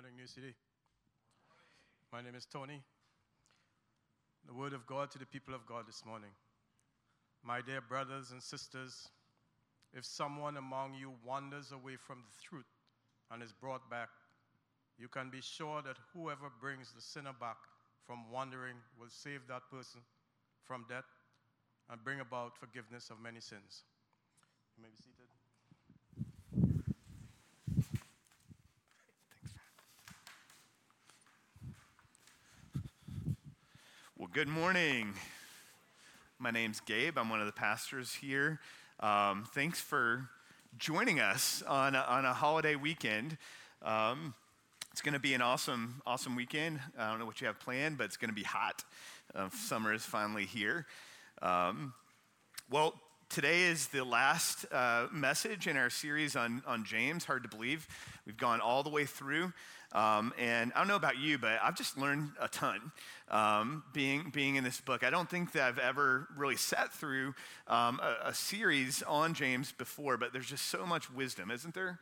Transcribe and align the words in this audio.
morning, 0.00 0.16
New 0.16 0.26
City. 0.26 0.54
My 2.10 2.22
name 2.22 2.34
is 2.34 2.46
Tony. 2.46 2.80
The 4.46 4.54
word 4.54 4.72
of 4.72 4.86
God 4.86 5.10
to 5.10 5.18
the 5.18 5.26
people 5.26 5.52
of 5.52 5.66
God 5.66 5.86
this 5.86 6.06
morning. 6.06 6.30
My 7.44 7.60
dear 7.60 7.82
brothers 7.82 8.30
and 8.30 8.42
sisters, 8.42 9.10
if 9.92 10.06
someone 10.06 10.56
among 10.56 10.94
you 10.94 11.12
wanders 11.22 11.72
away 11.72 11.96
from 11.96 12.24
the 12.24 12.32
truth 12.42 12.72
and 13.30 13.42
is 13.42 13.52
brought 13.52 13.90
back, 13.90 14.08
you 14.98 15.06
can 15.06 15.28
be 15.28 15.42
sure 15.42 15.82
that 15.82 15.98
whoever 16.14 16.48
brings 16.62 16.92
the 16.92 17.02
sinner 17.02 17.34
back 17.38 17.58
from 18.06 18.32
wandering 18.32 18.76
will 18.98 19.10
save 19.10 19.42
that 19.48 19.68
person 19.70 20.00
from 20.64 20.86
death 20.88 21.12
and 21.90 22.02
bring 22.02 22.20
about 22.20 22.56
forgiveness 22.56 23.10
of 23.10 23.20
many 23.20 23.40
sins. 23.40 23.84
You 24.78 24.82
may 24.82 24.88
be 24.88 24.96
seated. 24.96 25.39
Well, 34.20 34.28
good 34.34 34.48
morning. 34.48 35.14
My 36.38 36.50
name's 36.50 36.80
Gabe. 36.80 37.16
I'm 37.16 37.30
one 37.30 37.40
of 37.40 37.46
the 37.46 37.54
pastors 37.54 38.12
here. 38.12 38.60
Um, 39.00 39.46
thanks 39.54 39.80
for 39.80 40.28
joining 40.76 41.20
us 41.20 41.62
on 41.66 41.94
a, 41.94 42.00
on 42.00 42.26
a 42.26 42.34
holiday 42.34 42.74
weekend. 42.74 43.38
Um, 43.80 44.34
it's 44.92 45.00
going 45.00 45.14
to 45.14 45.20
be 45.20 45.32
an 45.32 45.40
awesome, 45.40 46.02
awesome 46.06 46.36
weekend. 46.36 46.80
I 46.98 47.08
don't 47.08 47.18
know 47.18 47.24
what 47.24 47.40
you 47.40 47.46
have 47.46 47.58
planned, 47.60 47.96
but 47.96 48.04
it's 48.04 48.18
going 48.18 48.28
to 48.28 48.34
be 48.34 48.42
hot. 48.42 48.84
Uh, 49.34 49.48
summer 49.54 49.94
is 49.94 50.04
finally 50.04 50.44
here. 50.44 50.84
Um, 51.40 51.94
well, 52.70 53.00
today 53.30 53.62
is 53.62 53.86
the 53.86 54.04
last 54.04 54.66
uh, 54.70 55.06
message 55.10 55.66
in 55.66 55.78
our 55.78 55.88
series 55.88 56.36
on, 56.36 56.62
on 56.66 56.84
James. 56.84 57.24
Hard 57.24 57.44
to 57.44 57.48
believe. 57.48 57.88
We've 58.26 58.36
gone 58.36 58.60
all 58.60 58.82
the 58.82 58.90
way 58.90 59.06
through. 59.06 59.54
Um, 59.92 60.32
and 60.38 60.72
I 60.74 60.78
don't 60.78 60.88
know 60.88 60.96
about 60.96 61.18
you, 61.18 61.38
but 61.38 61.58
I've 61.62 61.76
just 61.76 61.98
learned 61.98 62.30
a 62.40 62.46
ton 62.46 62.92
um, 63.28 63.82
being, 63.92 64.30
being 64.32 64.54
in 64.56 64.62
this 64.62 64.80
book. 64.80 65.02
I 65.02 65.10
don't 65.10 65.28
think 65.28 65.52
that 65.52 65.64
I've 65.64 65.78
ever 65.78 66.28
really 66.36 66.56
sat 66.56 66.92
through 66.92 67.34
um, 67.66 68.00
a, 68.00 68.28
a, 68.28 68.34
series 68.34 69.02
on 69.02 69.34
James 69.34 69.72
before, 69.72 70.16
but 70.16 70.32
there's 70.32 70.48
just 70.48 70.66
so 70.66 70.86
much 70.86 71.12
wisdom, 71.12 71.50
isn't 71.50 71.74
there? 71.74 71.98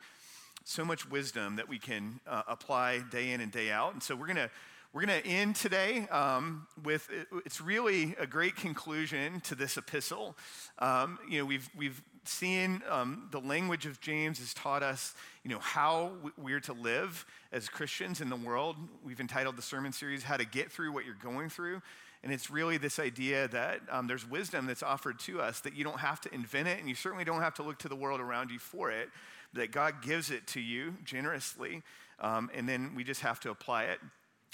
So 0.65 0.85
much 0.85 1.09
wisdom 1.09 1.55
that 1.55 1.67
we 1.67 1.79
can 1.79 2.19
uh, 2.27 2.43
apply 2.47 2.99
day 3.11 3.31
in 3.31 3.41
and 3.41 3.51
day 3.51 3.71
out. 3.71 3.93
And 3.93 4.03
so 4.03 4.15
we're 4.15 4.27
going 4.27 4.35
to 4.37 4.51
we're 4.91 5.05
going 5.05 5.21
to 5.21 5.27
end 5.27 5.55
today 5.55 6.07
um, 6.09 6.65
with 6.83 7.09
it's 7.45 7.61
really 7.61 8.15
a 8.19 8.25
great 8.25 8.55
conclusion 8.55 9.39
to 9.41 9.53
this 9.53 9.77
epistle. 9.77 10.35
Um, 10.79 11.19
you 11.29 11.37
know, 11.37 11.45
we've, 11.45 11.69
we've 11.77 12.01
seen 12.23 12.81
um, 12.89 13.27
the 13.31 13.39
language 13.39 13.85
of 13.85 14.01
James 14.01 14.39
has 14.39 14.51
taught 14.53 14.81
us, 14.81 15.13
you 15.43 15.51
know, 15.51 15.59
how 15.59 16.13
we're 16.37 16.59
to 16.61 16.73
live 16.73 17.23
as 17.51 17.69
Christians 17.69 18.19
in 18.19 18.29
the 18.29 18.35
world. 18.35 18.77
We've 19.03 19.19
entitled 19.19 19.57
the 19.57 19.61
sermon 19.61 19.91
series, 19.91 20.23
How 20.23 20.37
to 20.37 20.45
Get 20.45 20.71
Through 20.71 20.91
What 20.91 21.05
You're 21.05 21.13
Going 21.13 21.49
Through. 21.49 21.83
And 22.23 22.33
it's 22.33 22.49
really 22.49 22.77
this 22.77 22.97
idea 22.97 23.47
that 23.49 23.81
um, 23.91 24.07
there's 24.07 24.27
wisdom 24.27 24.65
that's 24.65 24.83
offered 24.83 25.19
to 25.19 25.39
us, 25.39 25.59
that 25.61 25.75
you 25.75 25.83
don't 25.83 25.99
have 25.99 26.19
to 26.21 26.33
invent 26.33 26.67
it, 26.67 26.79
and 26.79 26.89
you 26.89 26.95
certainly 26.95 27.23
don't 27.23 27.41
have 27.41 27.53
to 27.55 27.63
look 27.63 27.77
to 27.79 27.87
the 27.87 27.95
world 27.95 28.19
around 28.19 28.49
you 28.49 28.57
for 28.59 28.89
it, 28.91 29.09
that 29.53 29.71
God 29.71 30.01
gives 30.01 30.31
it 30.31 30.47
to 30.47 30.59
you 30.59 30.95
generously, 31.05 31.83
um, 32.19 32.49
and 32.53 32.67
then 32.67 32.93
we 32.95 33.03
just 33.03 33.21
have 33.21 33.39
to 33.41 33.51
apply 33.51 33.83
it. 33.83 33.99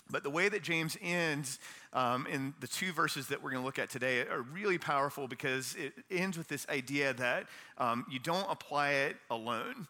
But 0.10 0.24
the 0.24 0.30
way 0.30 0.50
that 0.50 0.62
James 0.62 0.98
ends 1.02 1.60
um, 1.94 2.28
in 2.28 2.54
the 2.60 2.68
two 2.68 2.92
verses 2.92 3.28
that 3.28 3.42
we're 3.42 3.52
going 3.52 3.62
to 3.62 3.66
look 3.66 3.80
at 3.80 3.90
today 3.90 4.22
are 4.22 4.42
really 4.42 4.78
powerful 4.78 5.28
because 5.28 5.76
it 5.76 5.94
ends 6.12 6.38
with 6.38 6.48
this 6.48 6.68
idea 6.70 7.14
that 7.14 7.48
um, 7.78 8.06
you 8.10 8.20
don't 8.20 8.46
apply 8.50 8.92
it 8.92 9.16
alone, 9.32 9.88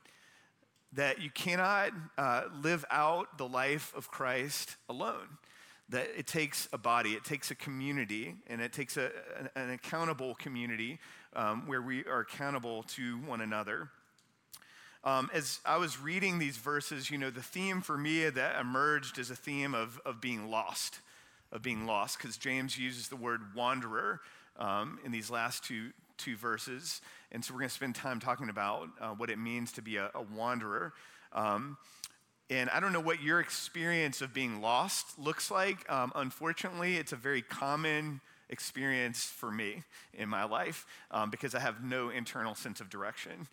that 0.93 1.21
you 1.21 1.29
cannot 1.29 1.91
uh, 2.17 2.43
live 2.63 2.85
out 2.89 3.37
the 3.37 3.47
life 3.47 3.93
of 3.95 4.09
Christ 4.09 4.77
alone. 4.87 5.37
That 5.89 6.07
it 6.17 6.25
takes 6.25 6.67
a 6.73 6.77
body, 6.77 7.11
it 7.11 7.23
takes 7.25 7.51
a 7.51 7.55
community, 7.55 8.35
and 8.47 8.59
it 8.59 8.73
takes 8.73 8.97
a, 8.97 9.11
an, 9.37 9.49
an 9.55 9.69
accountable 9.69 10.33
community 10.35 10.99
um, 11.35 11.67
where 11.67 11.81
we 11.81 12.05
are 12.05 12.21
accountable 12.21 12.83
to 12.83 13.17
one 13.19 13.41
another. 13.41 13.89
Um, 15.05 15.29
as 15.35 15.59
I 15.63 15.77
was 15.77 16.01
reading 16.01 16.39
these 16.39 16.57
verses, 16.57 17.11
you 17.11 17.19
know, 17.19 17.29
the 17.29 17.43
theme 17.43 17.81
for 17.81 17.95
me 17.95 18.27
that 18.27 18.59
emerged 18.59 19.19
is 19.19 19.29
a 19.29 19.35
theme 19.35 19.75
of, 19.75 20.01
of 20.03 20.19
being 20.19 20.49
lost, 20.49 20.99
of 21.51 21.61
being 21.61 21.85
lost, 21.85 22.17
because 22.17 22.37
James 22.37 22.75
uses 22.75 23.07
the 23.07 23.15
word 23.15 23.41
wanderer 23.55 24.19
um, 24.57 24.97
in 25.05 25.11
these 25.11 25.29
last 25.29 25.63
two, 25.63 25.91
two 26.17 26.35
verses. 26.35 27.01
And 27.31 27.45
so 27.45 27.53
we're 27.53 27.59
going 27.59 27.69
to 27.69 27.75
spend 27.75 27.93
time 27.93 28.19
talking 28.19 28.49
about 28.49 28.89
uh, 28.99 29.09
what 29.11 29.29
it 29.29 29.37
means 29.37 29.71
to 29.73 29.83
be 29.83 29.97
a, 29.97 30.09
a 30.15 30.23
wanderer. 30.23 30.93
Um, 31.33 31.77
and 32.49 32.67
I 32.71 32.79
don't 32.79 32.91
know 32.91 32.99
what 32.99 33.21
your 33.21 33.39
experience 33.39 34.21
of 34.21 34.33
being 34.33 34.59
lost 34.59 35.19
looks 35.19 35.51
like. 35.51 35.87
Um, 35.87 36.13
unfortunately, 36.15 36.97
it's 36.97 37.11
a 37.11 37.15
very 37.15 37.43
common 37.43 38.21
experience 38.49 39.23
for 39.23 39.51
me 39.51 39.83
in 40.15 40.29
my 40.29 40.45
life 40.45 40.87
um, 41.11 41.29
because 41.29 41.53
I 41.53 41.59
have 41.59 41.83
no 41.83 42.09
internal 42.09 42.55
sense 42.55 42.81
of 42.81 42.89
direction 42.89 43.47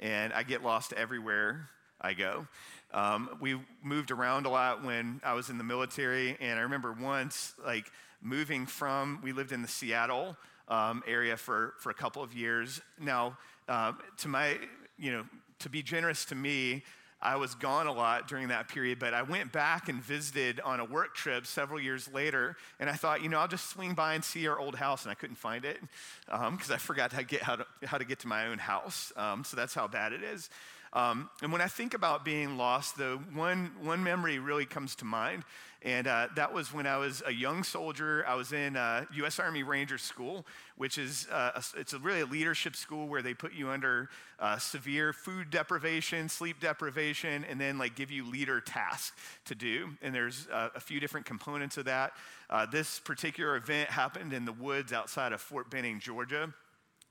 and 0.00 0.32
I 0.32 0.42
get 0.42 0.62
lost 0.62 0.92
everywhere 0.92 1.68
I 2.00 2.12
go. 2.14 2.46
Um, 2.92 3.30
we 3.40 3.58
moved 3.82 4.10
around 4.10 4.46
a 4.46 4.50
lot 4.50 4.84
when 4.84 5.20
I 5.24 5.34
was 5.34 5.50
in 5.50 5.58
the 5.58 5.64
military, 5.64 6.36
and 6.40 6.58
I 6.58 6.62
remember 6.62 6.92
once, 6.92 7.54
like, 7.64 7.90
moving 8.22 8.66
from, 8.66 9.20
we 9.22 9.32
lived 9.32 9.52
in 9.52 9.62
the 9.62 9.68
Seattle 9.68 10.36
um, 10.68 11.02
area 11.06 11.36
for, 11.36 11.74
for 11.78 11.90
a 11.90 11.94
couple 11.94 12.22
of 12.22 12.34
years. 12.34 12.80
Now, 13.00 13.38
uh, 13.68 13.92
to 14.18 14.28
my, 14.28 14.58
you 14.98 15.12
know, 15.12 15.24
to 15.60 15.68
be 15.68 15.82
generous 15.82 16.24
to 16.26 16.34
me, 16.34 16.82
I 17.20 17.36
was 17.36 17.54
gone 17.54 17.86
a 17.86 17.92
lot 17.92 18.28
during 18.28 18.48
that 18.48 18.68
period, 18.68 18.98
but 18.98 19.14
I 19.14 19.22
went 19.22 19.50
back 19.50 19.88
and 19.88 20.02
visited 20.02 20.60
on 20.60 20.80
a 20.80 20.84
work 20.84 21.14
trip 21.14 21.46
several 21.46 21.80
years 21.80 22.08
later, 22.12 22.56
and 22.78 22.90
I 22.90 22.92
thought, 22.92 23.22
you 23.22 23.28
know, 23.28 23.38
I'll 23.38 23.48
just 23.48 23.70
swing 23.70 23.94
by 23.94 24.14
and 24.14 24.22
see 24.22 24.46
our 24.46 24.58
old 24.58 24.74
house, 24.74 25.04
and 25.04 25.10
I 25.10 25.14
couldn't 25.14 25.36
find 25.36 25.64
it 25.64 25.78
because 26.26 26.70
um, 26.70 26.74
I 26.74 26.76
forgot 26.76 27.12
how 27.12 27.18
to, 27.18 27.24
get, 27.24 27.42
how, 27.42 27.56
to, 27.56 27.66
how 27.84 27.98
to 27.98 28.04
get 28.04 28.18
to 28.20 28.28
my 28.28 28.46
own 28.48 28.58
house. 28.58 29.12
Um, 29.16 29.44
so 29.44 29.56
that's 29.56 29.74
how 29.74 29.88
bad 29.88 30.12
it 30.12 30.22
is. 30.22 30.50
Um, 30.92 31.28
and 31.42 31.52
when 31.52 31.60
I 31.60 31.68
think 31.68 31.94
about 31.94 32.24
being 32.24 32.56
lost, 32.56 32.96
the 32.96 33.18
one, 33.34 33.72
one 33.82 34.02
memory 34.02 34.38
really 34.38 34.66
comes 34.66 34.94
to 34.96 35.04
mind. 35.04 35.44
And 35.82 36.08
uh, 36.08 36.28
that 36.34 36.52
was 36.52 36.72
when 36.72 36.86
I 36.86 36.96
was 36.96 37.22
a 37.26 37.32
young 37.32 37.62
soldier. 37.62 38.24
I 38.26 38.34
was 38.34 38.52
in 38.52 38.76
uh, 38.76 39.04
U.S. 39.14 39.38
Army 39.38 39.62
Ranger 39.62 39.98
School, 39.98 40.44
which 40.76 40.98
is 40.98 41.28
uh, 41.30 41.52
a, 41.54 41.78
it's 41.78 41.92
a 41.92 41.98
really 41.98 42.22
a 42.22 42.26
leadership 42.26 42.74
school 42.74 43.06
where 43.06 43.22
they 43.22 43.34
put 43.34 43.52
you 43.52 43.68
under 43.68 44.08
uh, 44.40 44.58
severe 44.58 45.12
food 45.12 45.50
deprivation, 45.50 46.28
sleep 46.28 46.58
deprivation, 46.60 47.44
and 47.44 47.60
then 47.60 47.78
like 47.78 47.94
give 47.94 48.10
you 48.10 48.28
leader 48.28 48.60
tasks 48.60 49.16
to 49.44 49.54
do. 49.54 49.90
And 50.02 50.12
there's 50.12 50.48
uh, 50.52 50.70
a 50.74 50.80
few 50.80 50.98
different 50.98 51.24
components 51.24 51.76
of 51.76 51.84
that. 51.84 52.14
Uh, 52.50 52.66
this 52.66 52.98
particular 52.98 53.56
event 53.56 53.88
happened 53.88 54.32
in 54.32 54.44
the 54.44 54.52
woods 54.52 54.92
outside 54.92 55.32
of 55.32 55.40
Fort 55.40 55.70
Benning, 55.70 56.00
Georgia. 56.00 56.52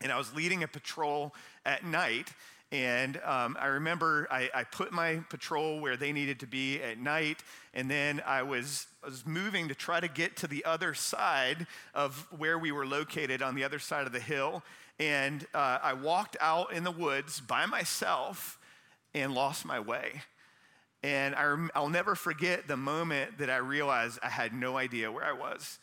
And 0.01 0.11
I 0.11 0.17
was 0.17 0.33
leading 0.35 0.63
a 0.63 0.67
patrol 0.67 1.33
at 1.65 1.85
night, 1.85 2.33
and 2.71 3.17
um, 3.23 3.55
I 3.59 3.67
remember 3.67 4.27
I, 4.31 4.49
I, 4.53 4.63
put 4.63 4.91
my 4.91 5.21
patrol 5.29 5.79
where 5.79 5.95
they 5.95 6.11
needed 6.11 6.39
to 6.39 6.47
be 6.47 6.81
at 6.81 6.97
night, 6.97 7.43
and 7.73 7.89
then 7.89 8.23
I 8.25 8.41
was, 8.41 8.87
was 9.03 9.25
moving 9.25 9.67
to 9.67 9.75
try 9.75 9.99
to 9.99 10.07
get 10.07 10.35
to 10.37 10.47
the 10.47 10.65
other 10.65 10.95
side 10.95 11.67
of 11.93 12.27
where 12.35 12.57
we 12.57 12.71
were 12.71 12.85
located 12.85 13.43
on 13.43 13.53
the 13.53 13.63
other 13.63 13.77
side 13.77 14.07
of 14.07 14.13
the 14.13 14.19
hill. 14.19 14.63
And 14.99 15.45
uh, 15.53 15.77
I 15.83 15.93
walked 15.93 16.37
out 16.41 16.73
in 16.73 16.83
the 16.83 16.91
woods 16.91 17.39
by 17.39 17.67
myself 17.67 18.57
and 19.13 19.33
lost 19.33 19.63
my 19.63 19.79
way. 19.79 20.23
And 21.03 21.35
I, 21.35 21.79
will 21.79 21.89
never 21.89 22.15
forget 22.15 22.67
the 22.67 22.77
moment 22.77 23.37
that 23.37 23.49
I 23.49 23.57
realized 23.57 24.17
I 24.23 24.29
had 24.29 24.53
no 24.53 24.75
idea 24.75 25.11
where 25.11 25.23
I 25.23 25.33
was. 25.33 25.77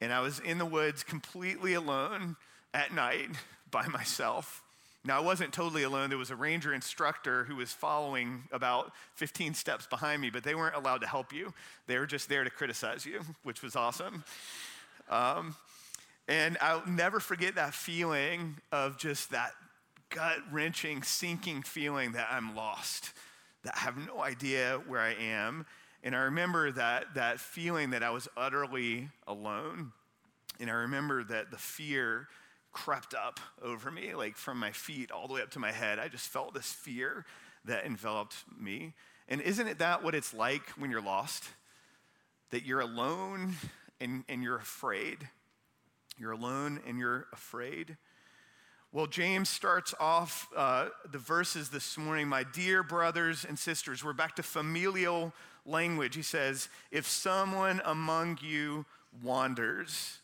And 0.00 0.12
I 0.12 0.20
was 0.20 0.40
in 0.40 0.58
the 0.58 0.66
woods 0.66 1.04
completely 1.04 1.74
alone 1.74 2.34
at 2.72 2.92
night 2.92 3.30
by 3.70 3.86
myself 3.86 4.63
now, 5.06 5.18
I 5.18 5.20
wasn't 5.20 5.52
totally 5.52 5.82
alone. 5.82 6.08
There 6.08 6.16
was 6.16 6.30
a 6.30 6.36
ranger 6.36 6.72
instructor 6.72 7.44
who 7.44 7.56
was 7.56 7.70
following 7.70 8.44
about 8.50 8.92
15 9.16 9.52
steps 9.52 9.86
behind 9.86 10.22
me, 10.22 10.30
but 10.30 10.44
they 10.44 10.54
weren't 10.54 10.76
allowed 10.76 11.02
to 11.02 11.06
help 11.06 11.30
you. 11.30 11.52
They 11.86 11.98
were 11.98 12.06
just 12.06 12.30
there 12.30 12.42
to 12.42 12.48
criticize 12.48 13.04
you, 13.04 13.20
which 13.42 13.62
was 13.62 13.76
awesome. 13.76 14.24
Um, 15.10 15.56
and 16.26 16.56
I'll 16.62 16.86
never 16.86 17.20
forget 17.20 17.56
that 17.56 17.74
feeling 17.74 18.56
of 18.72 18.96
just 18.96 19.30
that 19.32 19.52
gut 20.08 20.38
wrenching, 20.50 21.02
sinking 21.02 21.64
feeling 21.64 22.12
that 22.12 22.28
I'm 22.30 22.56
lost, 22.56 23.12
that 23.64 23.74
I 23.76 23.80
have 23.80 23.98
no 23.98 24.22
idea 24.22 24.80
where 24.86 25.00
I 25.00 25.12
am. 25.20 25.66
And 26.02 26.16
I 26.16 26.20
remember 26.20 26.72
that, 26.72 27.12
that 27.14 27.40
feeling 27.40 27.90
that 27.90 28.02
I 28.02 28.08
was 28.08 28.26
utterly 28.38 29.10
alone. 29.26 29.92
And 30.58 30.70
I 30.70 30.74
remember 30.74 31.24
that 31.24 31.50
the 31.50 31.58
fear 31.58 32.28
crept 32.74 33.14
up 33.14 33.40
over 33.62 33.90
me, 33.90 34.14
like 34.14 34.36
from 34.36 34.58
my 34.58 34.72
feet 34.72 35.10
all 35.10 35.26
the 35.26 35.34
way 35.34 35.40
up 35.40 35.50
to 35.52 35.58
my 35.58 35.72
head. 35.72 35.98
I 35.98 36.08
just 36.08 36.28
felt 36.28 36.52
this 36.52 36.70
fear 36.70 37.24
that 37.64 37.86
enveloped 37.86 38.36
me. 38.60 38.92
And 39.28 39.40
isn't 39.40 39.66
it 39.66 39.78
that 39.78 40.04
what 40.04 40.14
it's 40.14 40.34
like 40.34 40.68
when 40.70 40.90
you're 40.90 41.00
lost? 41.00 41.44
That 42.50 42.64
you're 42.64 42.80
alone 42.80 43.54
and, 44.00 44.24
and 44.28 44.42
you're 44.42 44.58
afraid. 44.58 45.28
You're 46.18 46.32
alone 46.32 46.80
and 46.86 46.98
you're 46.98 47.26
afraid. 47.32 47.96
Well, 48.92 49.06
James 49.06 49.48
starts 49.48 49.94
off 49.98 50.48
uh, 50.56 50.88
the 51.10 51.18
verses 51.18 51.70
this 51.70 51.98
morning, 51.98 52.28
my 52.28 52.44
dear 52.44 52.82
brothers 52.82 53.44
and 53.44 53.58
sisters. 53.58 54.04
We're 54.04 54.12
back 54.12 54.36
to 54.36 54.42
familial 54.42 55.32
language. 55.66 56.14
He 56.14 56.22
says, 56.22 56.68
If 56.92 57.08
someone 57.08 57.80
among 57.84 58.38
you 58.40 58.84
wanders, 59.22 60.18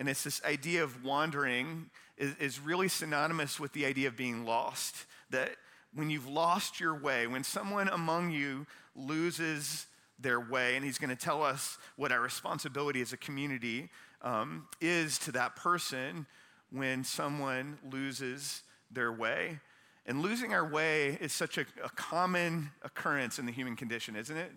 and 0.00 0.08
it's 0.08 0.24
this 0.24 0.40
idea 0.46 0.82
of 0.82 1.04
wandering 1.04 1.90
is, 2.16 2.34
is 2.36 2.58
really 2.58 2.88
synonymous 2.88 3.60
with 3.60 3.74
the 3.74 3.84
idea 3.84 4.08
of 4.08 4.16
being 4.16 4.46
lost. 4.46 4.96
That 5.28 5.50
when 5.94 6.08
you've 6.08 6.26
lost 6.26 6.80
your 6.80 6.94
way, 6.94 7.26
when 7.26 7.44
someone 7.44 7.86
among 7.88 8.30
you 8.30 8.66
loses 8.96 9.86
their 10.18 10.40
way, 10.40 10.74
and 10.74 10.84
he's 10.84 10.96
going 10.96 11.14
to 11.14 11.22
tell 11.22 11.42
us 11.42 11.76
what 11.96 12.12
our 12.12 12.20
responsibility 12.20 13.02
as 13.02 13.12
a 13.12 13.18
community 13.18 13.90
um, 14.22 14.66
is 14.80 15.18
to 15.18 15.32
that 15.32 15.54
person 15.54 16.26
when 16.72 17.04
someone 17.04 17.78
loses 17.90 18.62
their 18.90 19.12
way. 19.12 19.60
And 20.06 20.22
losing 20.22 20.54
our 20.54 20.66
way 20.66 21.18
is 21.20 21.34
such 21.34 21.58
a, 21.58 21.66
a, 21.84 21.90
common 21.90 22.70
occurrence 22.82 23.38
in 23.38 23.44
the 23.44 23.52
human 23.52 23.76
condition, 23.76 24.16
isn't 24.16 24.36
it? 24.36 24.50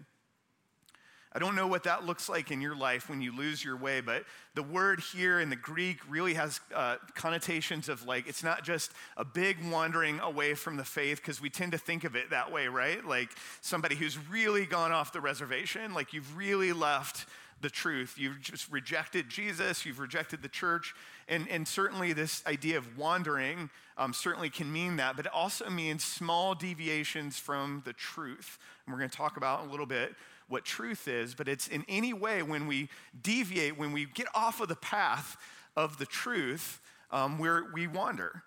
I 1.35 1.39
don't 1.39 1.55
know 1.55 1.67
what 1.67 1.83
that 1.83 2.05
looks 2.05 2.29
like 2.29 2.51
in 2.51 2.61
your 2.61 2.75
life 2.75 3.09
when 3.09 3.21
you 3.21 3.35
lose 3.35 3.63
your 3.63 3.75
way, 3.75 4.01
but 4.01 4.23
the 4.53 4.61
word 4.61 4.99
here 4.99 5.39
in 5.39 5.49
the 5.49 5.55
Greek 5.55 5.97
really 6.07 6.35
has 6.35 6.59
uh, 6.75 6.97
connotations 7.15 7.89
of 7.89 8.05
like, 8.05 8.27
it's 8.27 8.43
not 8.43 8.63
just 8.63 8.91
a 9.17 9.25
big 9.25 9.57
wandering 9.71 10.19
away 10.19 10.53
from 10.53 10.77
the 10.77 10.83
faith, 10.83 11.17
because 11.17 11.41
we 11.41 11.49
tend 11.49 11.71
to 11.71 11.77
think 11.77 12.03
of 12.03 12.15
it 12.15 12.29
that 12.29 12.51
way, 12.51 12.67
right? 12.67 13.03
Like 13.03 13.29
somebody 13.61 13.95
who's 13.95 14.17
really 14.29 14.65
gone 14.67 14.91
off 14.91 15.11
the 15.11 15.21
reservation, 15.21 15.93
like 15.95 16.13
you've 16.13 16.37
really 16.37 16.71
left 16.71 17.25
the 17.61 17.69
truth. 17.69 18.15
You've 18.17 18.41
just 18.41 18.71
rejected 18.71 19.29
Jesus, 19.29 19.85
you've 19.85 19.99
rejected 19.99 20.43
the 20.43 20.49
church. 20.49 20.93
And, 21.27 21.47
and 21.49 21.67
certainly, 21.67 22.13
this 22.13 22.43
idea 22.45 22.77
of 22.77 22.97
wandering 22.97 23.69
um, 23.97 24.13
certainly 24.13 24.49
can 24.49 24.71
mean 24.71 24.97
that, 24.97 25.15
but 25.15 25.25
it 25.25 25.31
also 25.31 25.69
means 25.69 26.03
small 26.03 26.53
deviations 26.53 27.39
from 27.39 27.81
the 27.85 27.93
truth. 27.93 28.59
And 28.85 28.93
we're 28.93 28.99
going 28.99 29.09
to 29.09 29.17
talk 29.17 29.37
about 29.37 29.65
a 29.65 29.71
little 29.71 29.85
bit 29.85 30.13
what 30.53 30.63
truth 30.63 31.07
is, 31.07 31.35
but 31.35 31.49
it's 31.49 31.67
in 31.67 31.83
any 31.89 32.13
way 32.13 32.43
when 32.43 32.67
we 32.67 32.87
deviate, 33.21 33.77
when 33.77 33.91
we 33.91 34.05
get 34.05 34.27
off 34.33 34.61
of 34.61 34.69
the 34.69 34.75
path 34.75 35.35
of 35.75 35.97
the 35.97 36.05
truth, 36.05 36.79
um, 37.11 37.39
where 37.39 37.65
we 37.73 37.87
wander. 37.87 38.43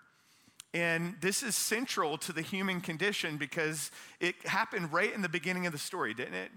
And 0.73 1.15
this 1.21 1.43
is 1.43 1.55
central 1.55 2.17
to 2.19 2.31
the 2.31 2.41
human 2.41 2.81
condition 2.81 3.37
because 3.37 3.91
it 4.19 4.35
happened 4.45 4.93
right 4.93 5.13
in 5.13 5.21
the 5.21 5.29
beginning 5.29 5.65
of 5.65 5.73
the 5.73 5.77
story, 5.77 6.13
didn't 6.13 6.35
it? 6.35 6.51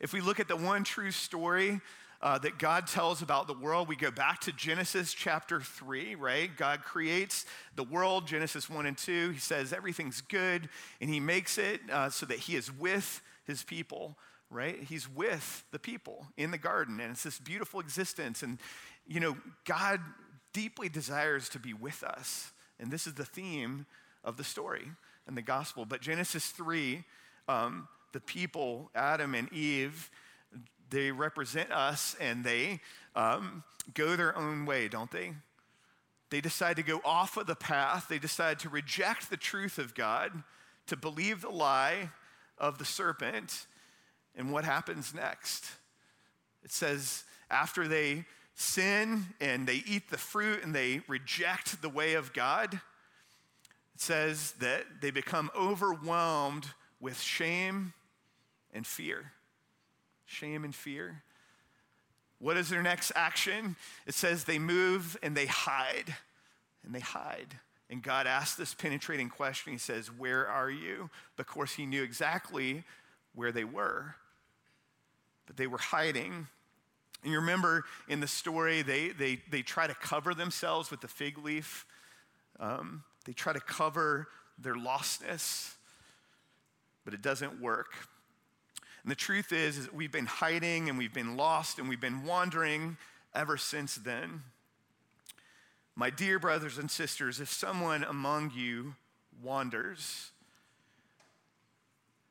If 0.00 0.12
we 0.12 0.20
look 0.20 0.40
at 0.40 0.48
the 0.48 0.56
one 0.56 0.82
true 0.82 1.10
story 1.10 1.80
uh, 2.22 2.38
that 2.38 2.58
God 2.58 2.86
tells 2.86 3.20
about 3.20 3.46
the 3.46 3.54
world, 3.54 3.88
we 3.88 3.96
go 3.96 4.10
back 4.10 4.40
to 4.40 4.52
Genesis 4.52 5.12
chapter 5.12 5.60
3, 5.60 6.14
right? 6.14 6.50
God 6.56 6.82
creates 6.84 7.44
the 7.76 7.84
world, 7.84 8.26
Genesis 8.26 8.70
1 8.70 8.86
and 8.86 8.96
2. 8.96 9.30
He 9.30 9.38
says 9.38 9.72
everything's 9.72 10.20
good, 10.20 10.68
and 11.00 11.10
He 11.10 11.20
makes 11.20 11.58
it 11.58 11.80
uh, 11.90 12.10
so 12.10 12.26
that 12.26 12.38
He 12.38 12.56
is 12.56 12.72
with 12.72 13.20
His 13.44 13.62
people, 13.62 14.16
right? 14.50 14.82
He's 14.82 15.08
with 15.08 15.64
the 15.72 15.78
people 15.78 16.26
in 16.36 16.50
the 16.50 16.58
garden, 16.58 17.00
and 17.00 17.12
it's 17.12 17.22
this 17.22 17.38
beautiful 17.38 17.80
existence. 17.80 18.42
And, 18.42 18.58
you 19.06 19.20
know, 19.20 19.36
God 19.64 20.00
deeply 20.52 20.88
desires 20.88 21.48
to 21.50 21.58
be 21.58 21.74
with 21.74 22.02
us. 22.02 22.52
And 22.80 22.90
this 22.90 23.06
is 23.06 23.14
the 23.14 23.24
theme 23.24 23.86
of 24.24 24.36
the 24.36 24.44
story 24.44 24.88
and 25.26 25.36
the 25.36 25.42
gospel. 25.42 25.84
But 25.84 26.00
Genesis 26.00 26.46
3, 26.48 27.04
um, 27.48 27.88
the 28.12 28.20
people, 28.20 28.90
Adam 28.94 29.34
and 29.34 29.52
Eve, 29.52 30.10
they 30.90 31.10
represent 31.10 31.70
us 31.70 32.16
and 32.20 32.44
they 32.44 32.80
um, 33.14 33.62
go 33.94 34.16
their 34.16 34.36
own 34.36 34.64
way, 34.64 34.88
don't 34.88 35.10
they? 35.10 35.32
They 36.30 36.40
decide 36.40 36.76
to 36.76 36.82
go 36.82 37.00
off 37.04 37.36
of 37.36 37.46
the 37.46 37.54
path. 37.54 38.06
They 38.08 38.18
decide 38.18 38.58
to 38.60 38.68
reject 38.68 39.30
the 39.30 39.36
truth 39.36 39.78
of 39.78 39.94
God, 39.94 40.42
to 40.86 40.96
believe 40.96 41.40
the 41.40 41.50
lie 41.50 42.10
of 42.58 42.78
the 42.78 42.84
serpent. 42.84 43.66
And 44.38 44.52
what 44.52 44.64
happens 44.64 45.12
next? 45.12 45.66
It 46.62 46.70
says, 46.70 47.24
after 47.50 47.88
they 47.88 48.24
sin 48.54 49.26
and 49.40 49.66
they 49.66 49.82
eat 49.84 50.10
the 50.10 50.16
fruit 50.16 50.62
and 50.62 50.74
they 50.74 51.02
reject 51.08 51.82
the 51.82 51.88
way 51.88 52.14
of 52.14 52.32
God, 52.32 52.74
it 52.74 54.00
says 54.00 54.52
that 54.60 54.84
they 55.00 55.10
become 55.10 55.50
overwhelmed 55.58 56.66
with 57.00 57.20
shame 57.20 57.92
and 58.72 58.86
fear. 58.86 59.32
Shame 60.24 60.64
and 60.64 60.74
fear. 60.74 61.24
What 62.38 62.56
is 62.56 62.68
their 62.68 62.82
next 62.82 63.10
action? 63.16 63.74
It 64.06 64.14
says 64.14 64.44
they 64.44 64.60
move 64.60 65.16
and 65.20 65.36
they 65.36 65.46
hide. 65.46 66.14
And 66.84 66.94
they 66.94 67.00
hide. 67.00 67.58
And 67.90 68.02
God 68.02 68.28
asks 68.28 68.56
this 68.56 68.74
penetrating 68.74 69.30
question. 69.30 69.72
He 69.72 69.78
says, 69.78 70.08
Where 70.12 70.46
are 70.46 70.70
you? 70.70 71.10
Of 71.38 71.46
course, 71.46 71.74
he 71.74 71.86
knew 71.86 72.02
exactly 72.04 72.84
where 73.34 73.52
they 73.52 73.64
were, 73.64 74.14
but 75.48 75.56
they 75.56 75.66
were 75.66 75.78
hiding. 75.78 76.46
And 77.24 77.32
you 77.32 77.40
remember 77.40 77.84
in 78.08 78.20
the 78.20 78.28
story, 78.28 78.82
they, 78.82 79.08
they, 79.08 79.40
they 79.50 79.62
try 79.62 79.88
to 79.88 79.94
cover 79.94 80.34
themselves 80.34 80.92
with 80.92 81.00
the 81.00 81.08
fig 81.08 81.38
leaf, 81.38 81.84
um, 82.60 83.02
they 83.24 83.32
try 83.32 83.52
to 83.52 83.60
cover 83.60 84.28
their 84.56 84.76
lostness, 84.76 85.74
but 87.04 87.12
it 87.12 87.22
doesn't 87.22 87.60
work 87.60 87.94
and 89.08 89.10
the 89.10 89.16
truth 89.16 89.52
is, 89.52 89.78
is 89.78 89.90
we've 89.90 90.12
been 90.12 90.26
hiding 90.26 90.90
and 90.90 90.98
we've 90.98 91.14
been 91.14 91.34
lost 91.34 91.78
and 91.78 91.88
we've 91.88 91.98
been 91.98 92.24
wandering 92.24 92.98
ever 93.34 93.56
since 93.56 93.94
then. 93.94 94.42
My 95.96 96.10
dear 96.10 96.38
brothers 96.38 96.76
and 96.76 96.90
sisters, 96.90 97.40
if 97.40 97.50
someone 97.50 98.04
among 98.04 98.52
you 98.54 98.96
wanders, 99.42 100.32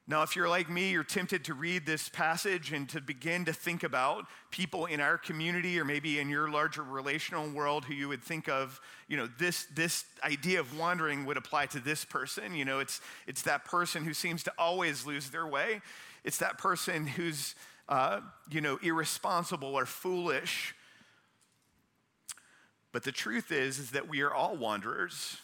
now, 0.10 0.24
if 0.24 0.38
you're 0.38 0.48
like 0.48 0.70
me, 0.70 0.92
you're 0.92 1.04
tempted 1.04 1.44
to 1.46 1.54
read 1.54 1.86
this 1.86 2.08
passage 2.08 2.72
and 2.72 2.88
to 2.90 3.02
begin 3.02 3.44
to 3.44 3.52
think 3.52 3.84
about 3.84 4.26
people 4.52 4.86
in 4.86 5.02
our 5.02 5.18
community 5.18 5.78
or 5.78 5.84
maybe 5.84 6.18
in 6.18 6.30
your 6.30 6.50
larger 6.50 6.82
relational 6.82 7.50
world 7.50 7.84
who 7.84 7.94
you 7.94 8.08
would 8.08 8.24
think 8.24 8.48
of, 8.48 8.80
you 9.10 9.18
know, 9.18 9.28
this, 9.38 9.66
this 9.76 10.06
idea 10.24 10.62
of 10.62 10.80
wandering 10.80 11.26
would 11.26 11.36
apply 11.36 11.66
to 11.66 11.82
this 11.82 12.06
person. 12.06 12.56
You 12.56 12.64
know, 12.64 12.80
it's, 12.80 13.02
it's 13.28 13.42
that 13.42 13.66
person 13.66 14.06
who 14.06 14.14
seems 14.14 14.44
to 14.44 14.54
always 14.58 15.06
lose 15.06 15.30
their 15.30 15.46
way. 15.46 15.82
It's 16.24 16.38
that 16.38 16.58
person 16.58 17.06
who's, 17.06 17.54
uh, 17.90 18.22
you 18.50 18.62
know, 18.62 18.80
irresponsible 18.82 19.76
or 19.76 19.86
foolish. 19.86 20.74
But 22.94 23.04
the 23.04 23.12
truth 23.12 23.52
is, 23.52 23.78
is 23.78 23.92
that 23.92 24.08
we 24.08 24.22
are 24.22 24.34
all 24.34 24.56
wanderers. 24.56 25.36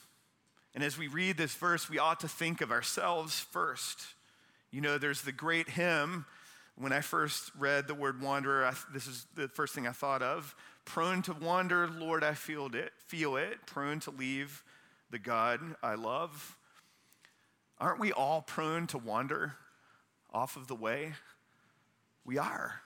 And 0.74 0.86
as 0.86 0.98
we 0.98 1.08
read 1.08 1.36
this 1.36 1.54
verse, 1.54 1.90
we 1.90 2.00
ought 2.00 2.22
to 2.22 2.30
think 2.30 2.62
of 2.62 2.72
ourselves 2.72 3.42
first. 3.42 4.06
You 4.74 4.82
know, 4.82 4.98
there's 4.98 5.22
the 5.22 5.32
great 5.32 5.70
hymn. 5.70 6.26
When 6.76 6.92
I 6.92 7.00
first 7.00 7.52
read 7.58 7.88
the 7.88 7.94
word 7.94 8.22
wanderer, 8.22 8.66
I, 8.66 8.74
this 8.92 9.08
is 9.08 9.26
the 9.36 9.48
first 9.48 9.74
thing 9.74 9.88
I 9.88 9.92
thought 9.92 10.22
of. 10.22 10.54
Prone 10.84 11.22
to 11.22 11.34
wander, 11.34 11.88
Lord, 11.88 12.26
I 12.26 12.34
feel 12.34 12.66
it, 12.74 12.92
feel 13.08 13.38
it. 13.38 13.66
Prone 13.66 14.02
to 14.02 14.12
leave 14.12 14.64
the 15.12 15.20
God 15.20 15.62
I 15.82 15.96
love. 15.96 16.58
Aren't 17.80 18.02
we 18.02 18.12
all 18.12 18.42
prone 18.42 18.88
to 18.88 18.98
wander? 18.98 19.54
off 20.34 20.56
of 20.56 20.68
the 20.68 20.76
way? 20.76 21.14
We 22.26 22.38
are. 22.38 22.82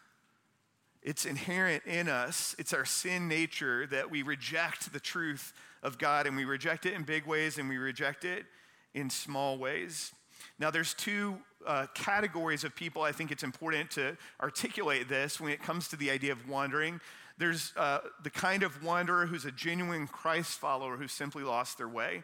It's 1.01 1.25
inherent 1.25 1.83
in 1.85 2.09
us. 2.09 2.55
It's 2.59 2.73
our 2.73 2.85
sin 2.85 3.27
nature 3.27 3.87
that 3.87 4.11
we 4.11 4.23
reject 4.23 4.91
the 4.91 4.99
truth 4.99 5.53
of 5.81 5.97
God 5.97 6.27
and 6.27 6.35
we 6.35 6.43
reject 6.43 6.85
it 6.85 6.93
in 6.93 7.03
big 7.03 7.25
ways 7.25 7.57
and 7.57 7.69
we 7.69 7.77
reject 7.77 8.25
it 8.25 8.45
in 8.93 9.09
small 9.09 9.57
ways. 9.57 10.11
Now, 10.59 10.71
there's 10.71 10.93
two 10.93 11.37
uh, 11.65 11.87
categories 11.93 12.63
of 12.63 12.75
people 12.75 13.01
I 13.01 13.11
think 13.11 13.31
it's 13.31 13.43
important 13.43 13.91
to 13.91 14.17
articulate 14.41 15.09
this 15.09 15.39
when 15.39 15.51
it 15.51 15.61
comes 15.61 15.87
to 15.89 15.95
the 15.95 16.09
idea 16.09 16.31
of 16.31 16.49
wandering. 16.49 16.99
There's 17.37 17.73
uh, 17.77 17.99
the 18.23 18.29
kind 18.29 18.63
of 18.63 18.83
wanderer 18.83 19.27
who's 19.27 19.45
a 19.45 19.51
genuine 19.51 20.07
Christ 20.07 20.59
follower 20.59 20.97
who 20.97 21.07
simply 21.07 21.43
lost 21.43 21.77
their 21.77 21.87
way. 21.87 22.23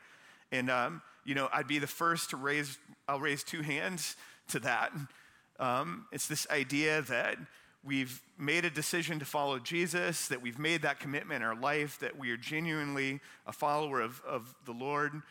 And, 0.52 0.70
um, 0.70 1.02
you 1.26 1.36
know, 1.36 1.50
I'd 1.54 1.68
be 1.68 1.80
the 1.80 1.88
first 1.88 2.32
to 2.32 2.38
raise, 2.38 2.78
I'll 3.08 3.20
raise 3.20 3.44
two 3.44 3.62
hands 3.62 4.16
to 4.50 4.60
that. 4.60 4.92
Um, 5.60 6.08
it's 6.12 6.28
this 6.28 6.48
idea 6.50 7.02
that 7.04 7.38
we've 7.84 8.22
made 8.38 8.66
a 8.66 8.70
decision 8.70 9.20
to 9.20 9.26
follow 9.26 9.60
Jesus, 9.60 10.28
that 10.28 10.42
we've 10.42 10.58
made 10.58 10.82
that 10.82 11.00
commitment 11.00 11.44
in 11.44 11.48
our 11.48 11.56
life, 11.56 12.00
that 12.00 12.18
we 12.18 12.32
are 12.32 12.38
genuinely 12.38 13.20
a 13.46 13.52
follower 13.52 14.02
of, 14.02 14.22
of 14.26 14.56
the 14.66 14.72
Lord, 14.72 15.22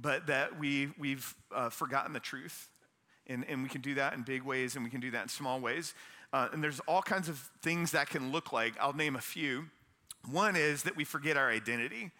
but 0.00 0.26
that 0.26 0.58
we, 0.58 0.90
we've 0.98 1.34
uh, 1.54 1.70
forgotten 1.70 2.12
the 2.12 2.20
truth. 2.20 2.68
And, 3.26 3.44
and 3.48 3.62
we 3.62 3.68
can 3.68 3.80
do 3.80 3.94
that 3.96 4.14
in 4.14 4.22
big 4.22 4.42
ways 4.42 4.74
and 4.74 4.84
we 4.84 4.90
can 4.90 5.00
do 5.00 5.10
that 5.10 5.22
in 5.22 5.28
small 5.28 5.60
ways. 5.60 5.94
Uh, 6.32 6.48
and 6.52 6.62
there's 6.62 6.80
all 6.80 7.02
kinds 7.02 7.28
of 7.28 7.50
things 7.62 7.90
that 7.92 8.08
can 8.08 8.32
look 8.32 8.52
like. 8.52 8.74
I'll 8.80 8.94
name 8.94 9.16
a 9.16 9.20
few. 9.20 9.66
One 10.30 10.56
is 10.56 10.82
that 10.84 10.96
we 10.96 11.04
forget 11.04 11.36
our 11.36 11.50
identity. 11.50 12.10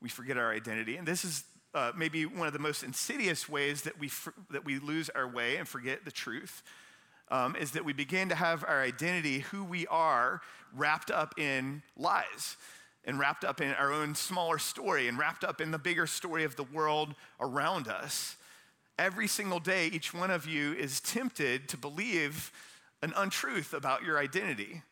We 0.00 0.08
forget 0.08 0.36
our 0.36 0.52
identity. 0.52 0.96
And 0.96 1.06
this 1.06 1.24
is 1.24 1.44
uh, 1.74 1.92
maybe 1.96 2.26
one 2.26 2.46
of 2.46 2.52
the 2.52 2.58
most 2.58 2.82
insidious 2.82 3.48
ways 3.48 3.82
that 3.82 3.98
we, 3.98 4.10
that 4.50 4.64
we 4.64 4.78
lose 4.78 5.10
our 5.10 5.28
way 5.28 5.56
and 5.56 5.66
forget 5.66 6.04
the 6.04 6.12
truth 6.12 6.62
um, 7.30 7.56
is 7.56 7.72
that 7.72 7.84
we 7.84 7.92
begin 7.92 8.28
to 8.28 8.34
have 8.34 8.62
our 8.66 8.82
identity, 8.82 9.40
who 9.40 9.64
we 9.64 9.86
are, 9.86 10.42
wrapped 10.74 11.10
up 11.10 11.38
in 11.38 11.82
lies. 11.96 12.56
And 13.04 13.18
wrapped 13.18 13.44
up 13.44 13.60
in 13.60 13.72
our 13.72 13.92
own 13.92 14.14
smaller 14.14 14.58
story 14.58 15.08
and 15.08 15.18
wrapped 15.18 15.44
up 15.44 15.60
in 15.60 15.70
the 15.70 15.78
bigger 15.78 16.06
story 16.06 16.44
of 16.44 16.56
the 16.56 16.64
world 16.64 17.14
around 17.40 17.88
us. 17.88 18.36
Every 18.98 19.26
single 19.26 19.58
day, 19.58 19.88
each 19.88 20.14
one 20.14 20.30
of 20.30 20.46
you 20.46 20.72
is 20.74 21.00
tempted 21.00 21.68
to 21.70 21.76
believe 21.76 22.52
an 23.02 23.12
untruth 23.16 23.74
about 23.74 24.04
your 24.04 24.18
identity. 24.18 24.82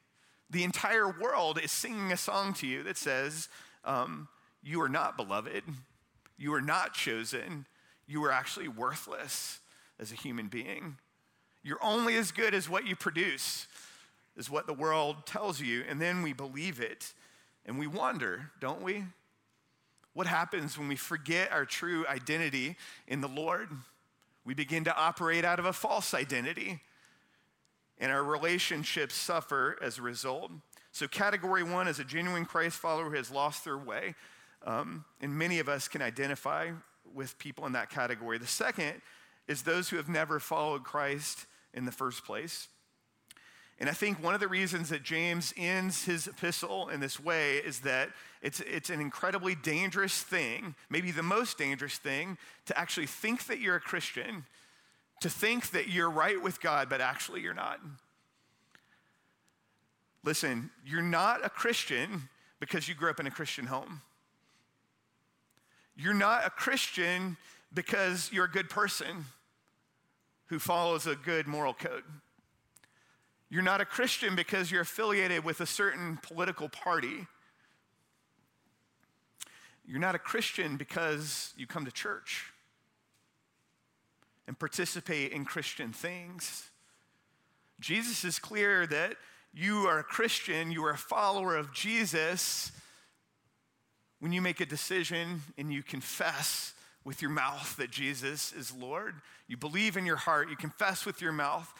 The 0.48 0.64
entire 0.64 1.08
world 1.08 1.60
is 1.62 1.70
singing 1.70 2.10
a 2.10 2.16
song 2.16 2.54
to 2.54 2.66
you 2.66 2.82
that 2.82 2.96
says, 2.96 3.48
um, 3.84 4.28
You 4.62 4.82
are 4.82 4.88
not 4.88 5.16
beloved, 5.16 5.62
you 6.36 6.52
are 6.54 6.60
not 6.60 6.94
chosen, 6.94 7.66
you 8.08 8.24
are 8.24 8.32
actually 8.32 8.66
worthless 8.66 9.60
as 10.00 10.10
a 10.10 10.16
human 10.16 10.48
being. 10.48 10.96
You're 11.62 11.82
only 11.82 12.16
as 12.16 12.32
good 12.32 12.54
as 12.54 12.68
what 12.68 12.86
you 12.86 12.96
produce, 12.96 13.68
is 14.36 14.50
what 14.50 14.66
the 14.66 14.72
world 14.72 15.26
tells 15.26 15.60
you. 15.60 15.84
And 15.88 16.00
then 16.00 16.22
we 16.22 16.32
believe 16.32 16.80
it 16.80 17.12
and 17.66 17.78
we 17.78 17.86
wonder, 17.86 18.50
don't 18.60 18.82
we? 18.82 19.04
What 20.12 20.26
happens 20.26 20.76
when 20.76 20.88
we 20.88 20.96
forget 20.96 21.52
our 21.52 21.64
true 21.64 22.06
identity 22.08 22.76
in 23.06 23.20
the 23.20 23.28
Lord? 23.28 23.68
We 24.44 24.54
begin 24.54 24.84
to 24.84 24.96
operate 24.96 25.44
out 25.44 25.58
of 25.58 25.66
a 25.66 25.72
false 25.72 26.14
identity, 26.14 26.80
and 27.98 28.10
our 28.10 28.24
relationships 28.24 29.14
suffer 29.14 29.78
as 29.80 29.98
a 29.98 30.02
result. 30.02 30.50
So, 30.92 31.06
category 31.06 31.62
one 31.62 31.86
is 31.86 32.00
a 32.00 32.04
genuine 32.04 32.44
Christ 32.44 32.76
follower 32.76 33.10
who 33.10 33.16
has 33.16 33.30
lost 33.30 33.64
their 33.64 33.78
way. 33.78 34.14
Um, 34.66 35.04
and 35.20 35.38
many 35.38 35.58
of 35.58 35.68
us 35.68 35.88
can 35.88 36.02
identify 36.02 36.70
with 37.14 37.38
people 37.38 37.66
in 37.66 37.72
that 37.72 37.90
category. 37.90 38.38
The 38.38 38.46
second 38.46 39.00
is 39.48 39.62
those 39.62 39.88
who 39.88 39.96
have 39.96 40.08
never 40.08 40.38
followed 40.38 40.84
Christ 40.84 41.46
in 41.72 41.84
the 41.84 41.92
first 41.92 42.24
place. 42.24 42.68
And 43.80 43.88
I 43.88 43.92
think 43.92 44.22
one 44.22 44.34
of 44.34 44.40
the 44.40 44.48
reasons 44.48 44.90
that 44.90 45.02
James 45.02 45.54
ends 45.56 46.04
his 46.04 46.26
epistle 46.26 46.90
in 46.90 47.00
this 47.00 47.18
way 47.18 47.56
is 47.56 47.80
that 47.80 48.10
it's, 48.42 48.60
it's 48.60 48.90
an 48.90 49.00
incredibly 49.00 49.54
dangerous 49.54 50.22
thing, 50.22 50.74
maybe 50.90 51.10
the 51.10 51.22
most 51.22 51.56
dangerous 51.56 51.96
thing, 51.96 52.36
to 52.66 52.78
actually 52.78 53.06
think 53.06 53.46
that 53.46 53.58
you're 53.58 53.76
a 53.76 53.80
Christian, 53.80 54.44
to 55.22 55.30
think 55.30 55.70
that 55.70 55.88
you're 55.88 56.10
right 56.10 56.40
with 56.42 56.60
God, 56.60 56.90
but 56.90 57.00
actually 57.00 57.40
you're 57.40 57.54
not. 57.54 57.80
Listen, 60.24 60.70
you're 60.84 61.00
not 61.00 61.44
a 61.44 61.48
Christian 61.48 62.28
because 62.60 62.86
you 62.86 62.94
grew 62.94 63.08
up 63.08 63.18
in 63.18 63.26
a 63.26 63.30
Christian 63.30 63.66
home. 63.66 64.02
You're 65.96 66.12
not 66.12 66.46
a 66.46 66.50
Christian 66.50 67.38
because 67.72 68.30
you're 68.30 68.44
a 68.44 68.50
good 68.50 68.68
person 68.68 69.24
who 70.46 70.58
follows 70.58 71.06
a 71.06 71.14
good 71.14 71.46
moral 71.46 71.72
code. 71.72 72.04
You're 73.50 73.62
not 73.62 73.80
a 73.80 73.84
Christian 73.84 74.36
because 74.36 74.70
you're 74.70 74.82
affiliated 74.82 75.44
with 75.44 75.60
a 75.60 75.66
certain 75.66 76.18
political 76.22 76.68
party. 76.68 77.26
You're 79.84 79.98
not 79.98 80.14
a 80.14 80.20
Christian 80.20 80.76
because 80.76 81.52
you 81.56 81.66
come 81.66 81.84
to 81.84 81.90
church 81.90 82.52
and 84.46 84.56
participate 84.56 85.32
in 85.32 85.44
Christian 85.44 85.92
things. 85.92 86.70
Jesus 87.80 88.24
is 88.24 88.38
clear 88.38 88.86
that 88.86 89.16
you 89.52 89.86
are 89.88 89.98
a 89.98 90.04
Christian, 90.04 90.70
you 90.70 90.84
are 90.84 90.92
a 90.92 90.98
follower 90.98 91.56
of 91.56 91.74
Jesus 91.74 92.70
when 94.20 94.30
you 94.30 94.40
make 94.40 94.60
a 94.60 94.66
decision 94.66 95.42
and 95.58 95.72
you 95.72 95.82
confess 95.82 96.72
with 97.04 97.20
your 97.20 97.30
mouth 97.32 97.76
that 97.78 97.90
Jesus 97.90 98.52
is 98.52 98.72
Lord. 98.72 99.14
You 99.48 99.56
believe 99.56 99.96
in 99.96 100.06
your 100.06 100.16
heart, 100.16 100.50
you 100.50 100.56
confess 100.56 101.04
with 101.04 101.20
your 101.20 101.32
mouth 101.32 101.72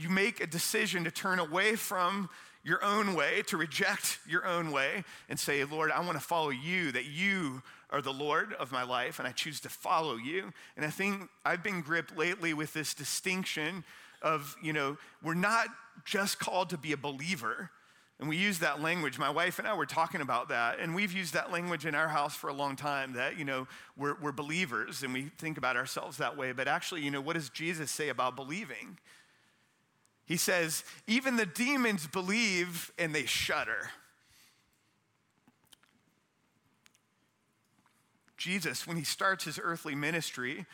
you 0.00 0.08
make 0.08 0.40
a 0.40 0.46
decision 0.46 1.04
to 1.04 1.10
turn 1.10 1.38
away 1.38 1.76
from 1.76 2.30
your 2.62 2.82
own 2.84 3.14
way, 3.14 3.42
to 3.46 3.56
reject 3.56 4.18
your 4.28 4.46
own 4.46 4.70
way, 4.70 5.04
and 5.28 5.38
say, 5.38 5.64
Lord, 5.64 5.90
I 5.90 6.00
want 6.00 6.12
to 6.12 6.24
follow 6.24 6.50
you, 6.50 6.92
that 6.92 7.06
you 7.06 7.62
are 7.90 8.02
the 8.02 8.12
Lord 8.12 8.52
of 8.54 8.70
my 8.70 8.82
life, 8.82 9.18
and 9.18 9.26
I 9.26 9.32
choose 9.32 9.60
to 9.60 9.68
follow 9.68 10.16
you. 10.16 10.52
And 10.76 10.84
I 10.84 10.90
think 10.90 11.28
I've 11.44 11.62
been 11.62 11.80
gripped 11.80 12.16
lately 12.16 12.54
with 12.54 12.72
this 12.72 12.94
distinction 12.94 13.84
of, 14.22 14.56
you 14.62 14.72
know, 14.72 14.96
we're 15.22 15.34
not 15.34 15.68
just 16.04 16.38
called 16.38 16.70
to 16.70 16.78
be 16.78 16.92
a 16.92 16.96
believer. 16.96 17.70
And 18.18 18.28
we 18.28 18.36
use 18.36 18.58
that 18.58 18.82
language. 18.82 19.18
My 19.18 19.30
wife 19.30 19.58
and 19.58 19.66
I 19.66 19.72
were 19.72 19.86
talking 19.86 20.20
about 20.20 20.50
that. 20.50 20.78
And 20.78 20.94
we've 20.94 21.12
used 21.12 21.32
that 21.32 21.50
language 21.50 21.86
in 21.86 21.94
our 21.94 22.08
house 22.08 22.34
for 22.34 22.48
a 22.48 22.52
long 22.52 22.76
time 22.76 23.14
that, 23.14 23.38
you 23.38 23.46
know, 23.46 23.66
we're, 23.96 24.14
we're 24.20 24.32
believers 24.32 25.02
and 25.02 25.14
we 25.14 25.30
think 25.38 25.56
about 25.56 25.76
ourselves 25.76 26.18
that 26.18 26.36
way. 26.36 26.52
But 26.52 26.68
actually, 26.68 27.00
you 27.00 27.10
know, 27.10 27.22
what 27.22 27.32
does 27.32 27.48
Jesus 27.48 27.90
say 27.90 28.10
about 28.10 28.36
believing? 28.36 28.98
He 30.30 30.36
says, 30.36 30.84
even 31.08 31.34
the 31.34 31.44
demons 31.44 32.06
believe 32.06 32.92
and 32.96 33.12
they 33.12 33.26
shudder. 33.26 33.90
Jesus, 38.36 38.86
when 38.86 38.96
he 38.96 39.02
starts 39.02 39.42
his 39.42 39.58
earthly 39.60 39.96
ministry, 39.96 40.66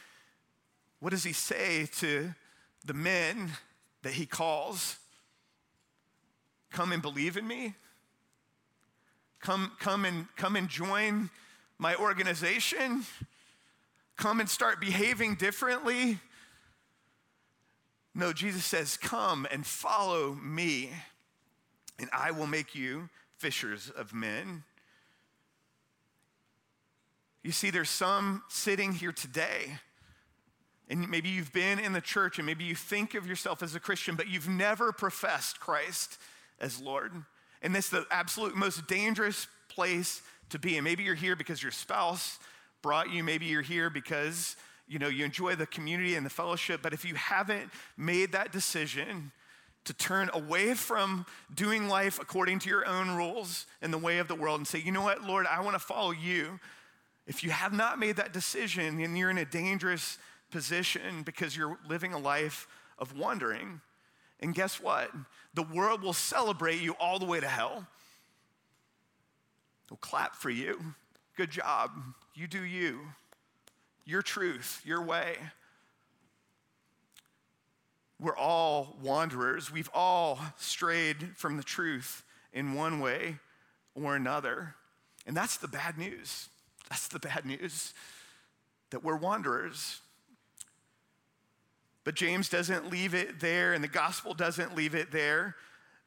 what 1.01 1.09
does 1.09 1.25
he 1.25 1.33
say 1.33 1.89
to 2.01 2.35
the 2.85 2.93
men 2.93 3.51
that 4.03 4.13
he 4.13 4.27
calls? 4.27 4.99
Come 6.71 6.93
and 6.93 7.01
believe 7.01 7.39
in 7.39 7.49
me? 7.49 7.73
Come, 9.41 9.73
come, 9.81 10.05
and, 10.05 10.27
come 10.37 10.57
and 10.57 10.69
join 10.69 11.31
my 11.79 11.95
organization? 11.95 13.07
Come 14.19 14.41
and 14.41 14.51
start 14.51 14.83
behaving 14.83 15.37
differently? 15.37 16.19
No, 18.17 18.33
Jesus 18.33 18.65
says, 18.65 18.97
Come 18.97 19.47
and 19.51 19.67
follow 19.67 20.33
me, 20.33 20.91
and 21.99 22.09
I 22.15 22.31
will 22.31 22.47
make 22.47 22.75
you 22.75 23.11
fishers 23.37 23.91
of 23.91 24.15
men. 24.15 24.65
You 27.43 27.53
see, 27.53 27.69
there's 27.69 27.91
some 27.91 28.43
sitting 28.49 28.93
here 28.93 29.13
today, 29.13 29.79
and 30.89 31.11
maybe 31.11 31.29
you've 31.29 31.53
been 31.53 31.79
in 31.79 31.93
the 31.93 32.01
church, 32.01 32.39
and 32.39 32.47
maybe 32.47 32.65
you 32.65 32.75
think 32.75 33.15
of 33.15 33.27
yourself 33.27 33.63
as 33.63 33.75
a 33.75 33.81
Christian, 33.81 34.17
but 34.17 34.29
you've 34.29 34.49
never 34.49 34.93
professed 34.93 35.61
Christ 35.61 36.17
as 36.59 36.81
Lord. 36.81 37.13
And 37.61 37.75
this 37.75 37.85
is 37.85 37.91
the 37.91 38.07
absolute 38.11 38.57
most 38.57 38.87
dangerous 38.89 39.47
place 39.69 40.23
to 40.49 40.59
be. 40.59 40.77
And 40.77 40.85
maybe 40.85 41.03
you're 41.03 41.15
here 41.15 41.37
because 41.37 41.63
your 41.63 41.73
spouse 41.73 42.39
brought 42.81 43.11
you, 43.11 43.23
maybe 43.23 43.45
you're 43.45 43.61
here 43.61 43.91
because 43.91 44.57
you 44.89 44.99
know, 44.99 45.09
you 45.09 45.25
enjoy 45.25 45.55
the 45.57 45.67
community 45.67 46.15
and 46.15 46.25
the 46.25 46.31
fellowship, 46.31 46.81
but 46.83 46.93
if 46.93 47.05
you 47.05 47.15
haven't 47.15 47.71
made 47.97 48.33
that 48.33 48.53
decision 48.53 49.33
to 49.85 49.93
turn 49.95 50.31
away 50.33 50.75
from 50.75 51.27
doing 51.55 51.89
life 51.89 52.19
according 52.21 52.59
to 52.61 52.69
your 52.69 52.87
own 52.87 53.11
rules 53.17 53.67
and 53.83 53.93
the 53.93 53.99
way 53.99 54.19
of 54.19 54.29
the 54.29 54.35
world 54.35 54.59
and 54.59 54.67
say, 54.67 54.81
you 54.81 54.93
know 54.93 55.03
what, 55.03 55.23
Lord, 55.23 55.47
I 55.47 55.61
want 55.61 55.75
to 55.75 55.81
follow 55.81 56.11
you. 56.11 56.59
If 57.27 57.43
you 57.43 57.51
have 57.51 57.73
not 57.73 57.99
made 57.99 58.17
that 58.17 58.33
decision, 58.33 58.99
then 58.99 59.17
you're 59.17 59.31
in 59.31 59.39
a 59.39 59.45
dangerous 59.45 60.19
position 60.51 61.23
because 61.25 61.57
you're 61.57 61.79
living 61.89 62.13
a 62.13 62.19
life 62.19 62.69
of 62.99 63.17
wandering. 63.17 63.81
And 64.41 64.55
guess 64.55 64.81
what? 64.81 65.11
The 65.55 65.63
world 65.63 66.03
will 66.03 66.13
celebrate 66.13 66.81
you 66.81 66.93
all 67.01 67.19
the 67.19 67.25
way 67.25 67.41
to 67.41 67.49
hell. 67.49 67.87
They'll 69.89 69.97
clap 69.99 70.37
for 70.37 70.51
you. 70.51 70.81
Good 71.37 71.51
job. 71.51 71.91
You 72.35 72.47
do 72.47 72.65
you 72.65 73.01
your 74.07 74.23
truth, 74.23 74.81
your 74.85 75.03
way. 75.03 75.37
We're 78.19 78.37
all 78.37 78.97
wanderers. 79.03 79.71
We've 79.71 79.91
all 79.93 80.39
strayed 80.57 81.37
from 81.37 81.59
the 81.59 81.63
truth 81.63 82.23
in 82.53 82.73
one 82.73 83.01
way 83.01 83.37
or 83.95 84.17
another. 84.17 84.75
And 85.27 85.37
that's 85.37 85.59
the 85.59 85.69
bad 85.69 85.99
news. 85.99 86.49
That's 86.89 87.09
the 87.09 87.19
bad 87.19 87.45
news 87.45 87.93
that 88.91 89.05
we're 89.05 89.17
wanderers. 89.17 90.01
But 92.05 92.15
James 92.15 92.49
doesn't 92.49 92.89
leave 92.89 93.15
it 93.15 93.41
there, 93.41 93.73
and 93.73 93.83
the 93.83 93.89
gospel 93.89 94.33
doesn't 94.33 94.77
leave 94.77 94.95
it 94.95 95.11
there. 95.11 95.57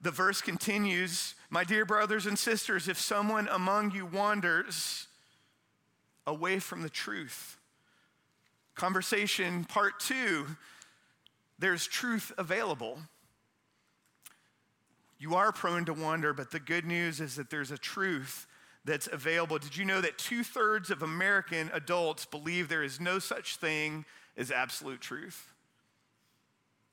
The 0.01 0.11
verse 0.11 0.41
continues 0.41 1.35
My 1.49 1.65
dear 1.65 1.85
brothers 1.85 2.25
and 2.25 2.39
sisters, 2.39 2.87
if 2.87 2.97
someone 2.97 3.49
among 3.49 3.91
you 3.91 4.05
wanders 4.05 5.07
away 6.25 6.59
from 6.59 6.81
the 6.81 6.89
truth, 6.89 7.58
Conversation 8.79 9.65
part 9.65 9.99
two 9.99 10.47
there's 11.59 11.85
truth 11.85 12.31
available. 12.37 12.97
You 15.17 15.35
are 15.35 15.51
prone 15.51 15.83
to 15.83 15.93
wonder, 15.93 16.31
but 16.31 16.51
the 16.51 16.61
good 16.61 16.85
news 16.85 17.19
is 17.19 17.35
that 17.35 17.49
there's 17.49 17.71
a 17.71 17.77
truth 17.77 18.47
that's 18.85 19.07
available. 19.07 19.59
Did 19.59 19.75
you 19.75 19.83
know 19.83 19.99
that 19.99 20.17
two 20.17 20.45
thirds 20.45 20.91
of 20.91 21.03
American 21.03 21.69
adults 21.73 22.23
believe 22.23 22.69
there 22.69 22.81
is 22.81 23.01
no 23.01 23.19
such 23.19 23.57
thing 23.57 24.05
as 24.37 24.49
absolute 24.49 25.01
truth? 25.01 25.51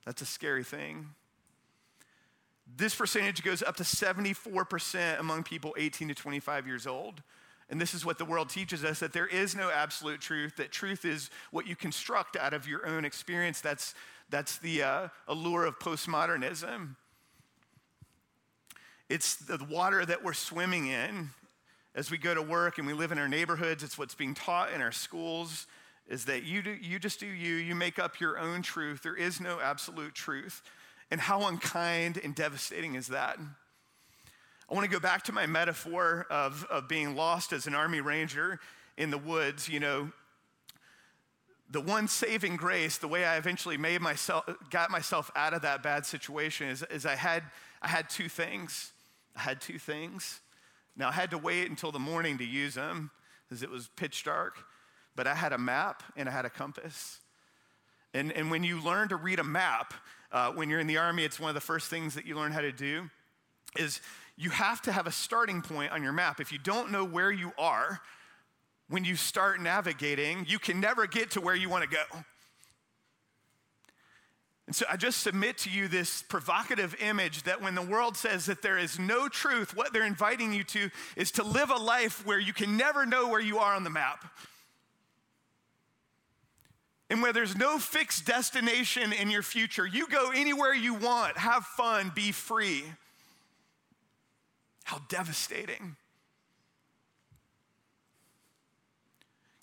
That's 0.05 0.23
a 0.23 0.27
scary 0.27 0.65
thing. 0.65 1.11
This 2.77 2.97
percentage 2.97 3.45
goes 3.45 3.63
up 3.63 3.77
to 3.77 3.85
74% 3.85 5.21
among 5.21 5.45
people 5.45 5.73
18 5.79 6.09
to 6.09 6.15
25 6.17 6.67
years 6.67 6.85
old. 6.89 7.23
And 7.69 7.81
this 7.81 7.95
is 7.95 8.05
what 8.05 8.19
the 8.19 8.25
world 8.25 8.49
teaches 8.49 8.85
us 8.85 9.01
that 9.01 9.13
there 9.13 9.27
is 9.27 9.57
no 9.57 9.71
absolute 9.71 10.21
truth, 10.21 10.57
that 10.57 10.71
truth 10.71 11.05
is 11.05 11.31
what 11.51 11.67
you 11.67 11.75
construct 11.75 12.37
out 12.37 12.55
of 12.55 12.69
your 12.69 12.87
own 12.87 13.05
experience. 13.05 13.61
That's, 13.61 13.95
that's 14.31 14.59
the 14.59 14.83
uh, 14.83 15.09
allure 15.27 15.65
of 15.65 15.79
postmodernism. 15.79 16.95
It's 19.09 19.37
the 19.37 19.65
water 19.69 20.05
that 20.05 20.23
we're 20.23 20.33
swimming 20.33 20.87
in 20.89 21.31
as 21.95 22.11
we 22.11 22.19
go 22.19 22.35
to 22.35 22.43
work 22.43 22.79
and 22.79 22.87
we 22.87 22.93
live 22.93 23.11
in 23.11 23.19
our 23.19 23.29
neighborhoods. 23.29 23.83
It's 23.83 23.99
what's 23.99 24.15
being 24.15 24.35
taught 24.35 24.73
in 24.73 24.81
our 24.81 24.93
schools 24.93 25.67
is 26.09 26.27
that 26.27 26.45
you, 26.45 26.63
do, 26.63 26.71
you 26.71 26.99
just 26.99 27.19
do 27.19 27.27
you, 27.27 27.55
you 27.55 27.75
make 27.75 27.99
up 27.99 28.21
your 28.21 28.39
own 28.39 28.63
truth. 28.63 29.03
There 29.03 29.17
is 29.17 29.41
no 29.41 29.59
absolute 29.61 30.15
truth. 30.15 30.63
And 31.11 31.21
how 31.21 31.47
unkind 31.47 32.21
and 32.23 32.35
devastating 32.35 32.95
is 32.95 33.09
that? 33.09 33.39
I 34.69 34.75
want 34.75 34.85
to 34.85 34.91
go 34.91 34.99
back 34.99 35.23
to 35.25 35.33
my 35.33 35.47
metaphor 35.47 36.27
of, 36.29 36.65
of 36.65 36.89
being 36.89 37.15
lost 37.15 37.53
as 37.53 37.69
an 37.69 37.75
Army 37.75 38.01
Ranger 38.01 38.59
in 38.97 39.11
the 39.11 39.19
woods. 39.19 39.69
You 39.69 39.79
know, 39.79 40.11
the 41.71 41.81
one 41.81 42.09
saving 42.09 42.57
grace, 42.57 42.99
the 42.99 43.07
way 43.07 43.25
I 43.25 43.37
eventually 43.37 43.77
made 43.77 44.01
myself, 44.01 44.45
got 44.71 44.91
myself 44.91 45.31
out 45.37 45.55
of 45.55 45.63
that 45.63 45.85
bad 45.85 46.05
situation 46.05 46.69
is, 46.69 46.83
is 46.91 47.07
I, 47.07 47.15
had, 47.15 47.45
I 47.81 47.89
had 47.89 48.11
two 48.11 48.29
things. 48.29 48.93
I 49.37 49.41
had 49.41 49.61
two 49.61 49.79
things. 49.79 50.41
Now, 50.97 51.09
I 51.09 51.13
had 51.13 51.31
to 51.31 51.39
wait 51.39 51.71
until 51.71 51.93
the 51.93 52.01
morning 52.01 52.39
to 52.39 52.45
use 52.45 52.75
them 52.75 53.11
because 53.49 53.63
it 53.63 53.71
was 53.71 53.89
pitch 53.95 54.25
dark, 54.25 54.57
but 55.15 55.29
I 55.29 55.35
had 55.35 55.53
a 55.53 55.59
map 55.59 56.03
and 56.17 56.29
I 56.29 56.33
had 56.33 56.45
a 56.45 56.51
compass. 56.51 57.21
And, 58.15 58.33
and 58.33 58.51
when 58.51 58.65
you 58.65 58.81
learn 58.81 59.11
to 59.11 59.17
read 59.17 59.39
a 59.39 59.45
map, 59.45 59.95
uh, 60.33 60.51
when 60.53 60.71
you're 60.71 60.81
in 60.81 60.89
the 60.89 60.97
army, 60.97 61.25
it's 61.25 61.39
one 61.39 61.51
of 61.51 61.55
the 61.55 61.61
first 61.61 61.89
things 61.89 62.15
that 62.15 62.27
you 62.27 62.35
learn 62.35 62.51
how 62.51 62.63
to 62.63 62.73
do 62.73 63.09
is 63.79 64.01
you 64.37 64.51
have 64.51 64.83
to 64.83 64.93
have 64.93 65.07
a 65.07 65.13
starting 65.13 65.63
point 65.63 65.93
on 65.93 66.03
your 66.03 66.13
map. 66.13 66.41
If 66.41 66.53
you 66.53 66.59
don't 66.59 66.91
know 66.91 67.05
where 67.05 67.31
you 67.31 67.53
are 67.59 68.01
when 68.89 69.05
you 69.05 69.17
start 69.17 69.61
navigating, 69.61 70.45
you 70.49 70.59
can 70.59 70.81
never 70.81 71.07
get 71.07 71.33
to 71.33 71.41
where 71.41 71.55
you 71.55 71.69
want 71.69 71.85
to 71.85 71.91
go. 71.91 72.25
And 74.67 74.75
so 74.75 74.85
I 74.91 74.97
just 74.97 75.23
submit 75.23 75.59
to 75.59 75.71
you 75.71 75.87
this 75.87 76.23
provocative 76.23 76.97
image 77.01 77.45
that 77.45 77.63
when 77.63 77.77
the 77.77 77.83
world 77.83 78.17
says 78.17 78.47
that 78.47 78.63
there 78.63 78.77
is 78.77 78.99
no 78.99 79.29
truth, 79.29 79.77
what 79.77 79.93
they're 79.93 80.05
inviting 80.05 80.53
you 80.53 80.65
to 80.65 80.91
is 81.17 81.31
to 81.33 81.45
live 81.45 81.71
a 81.71 81.77
life 81.77 82.27
where 82.27 82.39
you 82.39 82.53
can 82.53 82.77
never 82.77 83.07
know 83.07 83.29
where 83.29 83.41
you 83.41 83.59
are 83.59 83.75
on 83.75 83.85
the 83.85 83.91
map. 83.91 84.25
And 87.09 87.23
where 87.23 87.33
there's 87.33 87.57
no 87.57 87.79
fixed 87.79 88.27
destination 88.27 89.13
in 89.13 89.31
your 89.31 89.43
future. 89.43 89.87
You 89.87 90.09
go 90.09 90.33
anywhere 90.35 90.75
you 90.75 90.95
want, 90.95 91.39
have 91.39 91.65
fun, 91.65 92.11
be 92.13 92.33
free. 92.33 92.83
How 94.97 95.03
devastating. 95.09 95.97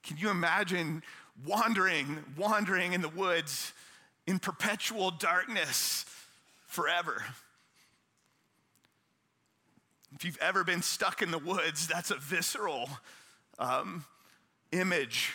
Can 0.03 0.17
you 0.17 0.29
imagine 0.29 1.01
wandering, 1.45 2.23
wandering 2.37 2.93
in 2.93 3.01
the 3.01 3.09
woods? 3.09 3.73
in 4.25 4.39
perpetual 4.39 5.11
darkness 5.11 6.05
forever. 6.67 7.23
If 10.15 10.23
you've 10.23 10.37
ever 10.37 10.63
been 10.63 10.81
stuck 10.81 11.21
in 11.21 11.31
the 11.31 11.39
woods, 11.39 11.87
that's 11.87 12.11
a 12.11 12.15
visceral 12.15 12.89
um, 13.59 14.05
image, 14.71 15.33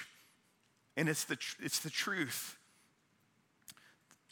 and 0.97 1.09
it's 1.09 1.25
the, 1.25 1.37
tr- 1.37 1.57
it's 1.63 1.81
the 1.81 1.91
truth. 1.91 2.57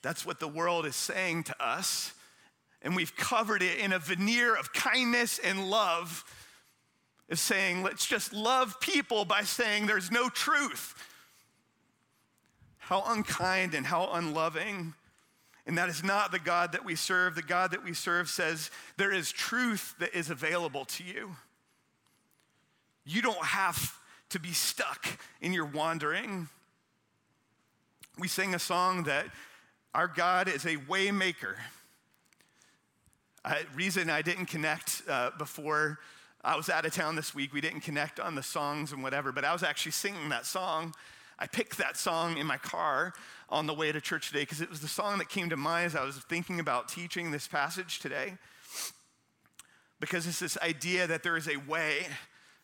That's 0.02 0.25
what 0.25 0.40
the 0.40 0.49
world 0.49 0.87
is 0.87 0.96
saying 0.96 1.44
to 1.44 1.62
us, 1.62 2.12
and 2.83 2.95
we've 2.95 3.16
covered 3.16 3.62
it 3.62 3.78
in 3.78 3.92
a 3.92 3.99
veneer 3.99 4.54
of 4.54 4.73
kindness 4.73 5.38
and 5.38 5.71
love, 5.71 6.25
is 7.28 7.40
saying, 7.40 7.83
let's 7.83 8.06
just 8.06 8.33
love 8.33 8.80
people 8.80 9.25
by 9.25 9.42
saying 9.42 9.87
there's 9.87 10.11
no 10.11 10.28
truth. 10.28 10.95
How 12.78 13.02
unkind 13.06 13.75
and 13.75 13.85
how 13.85 14.11
unloving. 14.12 14.95
And 15.66 15.76
that 15.78 15.88
is 15.88 16.04
not 16.04 16.30
the 16.30 16.38
God 16.38 16.73
that 16.73 16.85
we 16.85 16.95
serve. 16.95 17.35
The 17.35 17.42
God 17.42 17.73
that 17.73 17.83
we 17.83 17.95
serve 17.95 18.28
says 18.28 18.71
there 18.97 19.12
is 19.12 19.33
truth 19.33 19.97
that 19.99 20.14
is 20.14 20.30
available 20.30 20.85
to 20.85 21.02
you. 21.02 21.35
You 23.04 23.23
don't 23.23 23.45
have 23.45 23.99
to 24.30 24.38
be 24.38 24.52
stuck 24.52 25.06
in 25.40 25.52
your 25.52 25.66
wandering. 25.66 26.49
We 28.18 28.28
sing 28.28 28.54
a 28.54 28.59
song 28.61 29.04
that 29.04 29.26
our 29.95 30.06
God 30.06 30.49
is 30.49 30.64
a 30.64 30.76
waymaker. 30.76 31.56
Reason 33.74 34.10
I 34.10 34.22
didn't 34.22 34.46
connect 34.46 35.02
uh, 35.09 35.30
before 35.38 35.98
I 36.44 36.56
was 36.56 36.68
out 36.68 36.87
of 36.87 36.94
town 36.94 37.16
this 37.16 37.35
week, 37.35 37.52
we 37.52 37.61
didn't 37.61 37.80
connect 37.80 38.20
on 38.20 38.35
the 38.35 38.42
songs 38.42 38.92
and 38.92 39.02
whatever, 39.02 39.32
but 39.32 39.44
I 39.44 39.52
was 39.52 39.62
actually 39.62 39.92
singing 39.92 40.28
that 40.28 40.46
song 40.46 40.94
I 41.38 41.46
picked 41.46 41.78
that 41.78 41.96
song 41.96 42.38
in 42.38 42.46
my 42.46 42.56
car 42.56 43.12
on 43.50 43.66
the 43.66 43.74
way 43.74 43.92
to 43.92 44.00
church 44.00 44.28
today 44.28 44.40
because 44.40 44.61
it 44.61 44.70
was 44.70 44.80
the 44.80 44.88
song 44.88 45.18
that 45.18 45.28
came 45.28 45.50
to 45.50 45.56
mind 45.56 45.87
as 45.87 45.96
I 45.96 46.04
was 46.04 46.16
thinking 46.16 46.61
about 46.61 46.88
teaching 46.88 47.30
this 47.30 47.46
passage 47.46 48.00
today. 48.00 48.35
Because 50.00 50.26
it's 50.26 50.38
this 50.38 50.59
idea 50.59 51.06
that 51.06 51.22
there 51.22 51.37
is 51.37 51.48
a 51.48 51.56
way, 51.56 52.06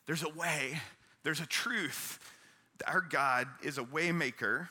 there's 0.06 0.22
a 0.22 0.28
way, 0.30 0.80
there's 1.22 1.40
a 1.40 1.46
truth. 1.46 2.18
Our 2.86 3.00
God 3.00 3.46
is 3.62 3.78
a 3.78 3.82
waymaker. 3.82 4.68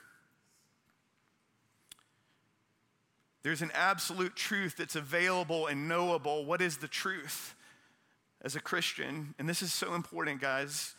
There's 3.43 3.61
an 3.61 3.71
absolute 3.73 4.35
truth 4.35 4.75
that's 4.77 4.95
available 4.95 5.67
and 5.67 5.87
knowable. 5.87 6.45
What 6.45 6.61
is 6.61 6.77
the 6.77 6.87
truth 6.87 7.55
as 8.41 8.55
a 8.55 8.59
Christian? 8.59 9.33
And 9.39 9.49
this 9.49 9.61
is 9.61 9.73
so 9.73 9.95
important, 9.95 10.41
guys. 10.41 10.95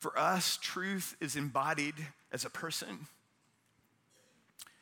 For 0.00 0.18
us, 0.18 0.58
truth 0.60 1.16
is 1.20 1.36
embodied 1.36 1.94
as 2.32 2.44
a 2.44 2.50
person. 2.50 3.06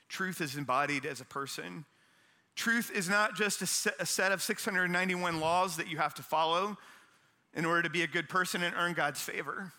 Truth 0.09 0.41
is 0.41 0.57
embodied 0.57 1.05
as 1.05 1.21
a 1.21 1.25
person. 1.25 1.85
Truth 2.55 2.91
is 2.95 3.09
not 3.09 3.35
just 3.35 3.61
a 3.61 3.67
set, 3.67 4.33
of 4.33 4.43
691 4.43 5.41
laws 5.41 5.77
that 5.77 5.89
you 5.89 5.99
have 5.99 6.15
to 6.15 6.23
follow 6.23 6.79
in 7.53 7.67
order 7.67 7.83
to 7.83 7.91
be 7.91 8.03
a 8.03 8.07
good 8.07 8.29
person 8.29 8.63
and 8.63 8.75
earn 8.79 8.95
God's 8.95 9.21
favor. 9.21 9.73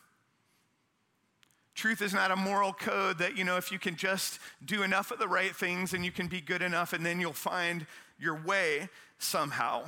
Truth 1.77 2.01
is 2.01 2.11
not 2.11 2.31
a 2.31 2.35
moral 2.35 2.73
code 2.73 3.19
that, 3.19 3.37
you 3.37 3.43
know, 3.43 3.57
if 3.57 3.71
you 3.71 3.77
can 3.77 3.95
just 3.95 4.39
do 4.65 4.81
enough 4.81 5.11
of 5.11 5.19
the 5.19 5.27
right 5.27 5.55
things 5.55 5.93
and 5.93 6.03
you 6.03 6.09
can 6.11 6.27
be 6.27 6.41
good 6.41 6.63
enough 6.63 6.91
and 6.91 7.05
then 7.05 7.21
you'll 7.21 7.33
find 7.33 7.85
your 8.19 8.33
way 8.33 8.89
somehow. 9.19 9.83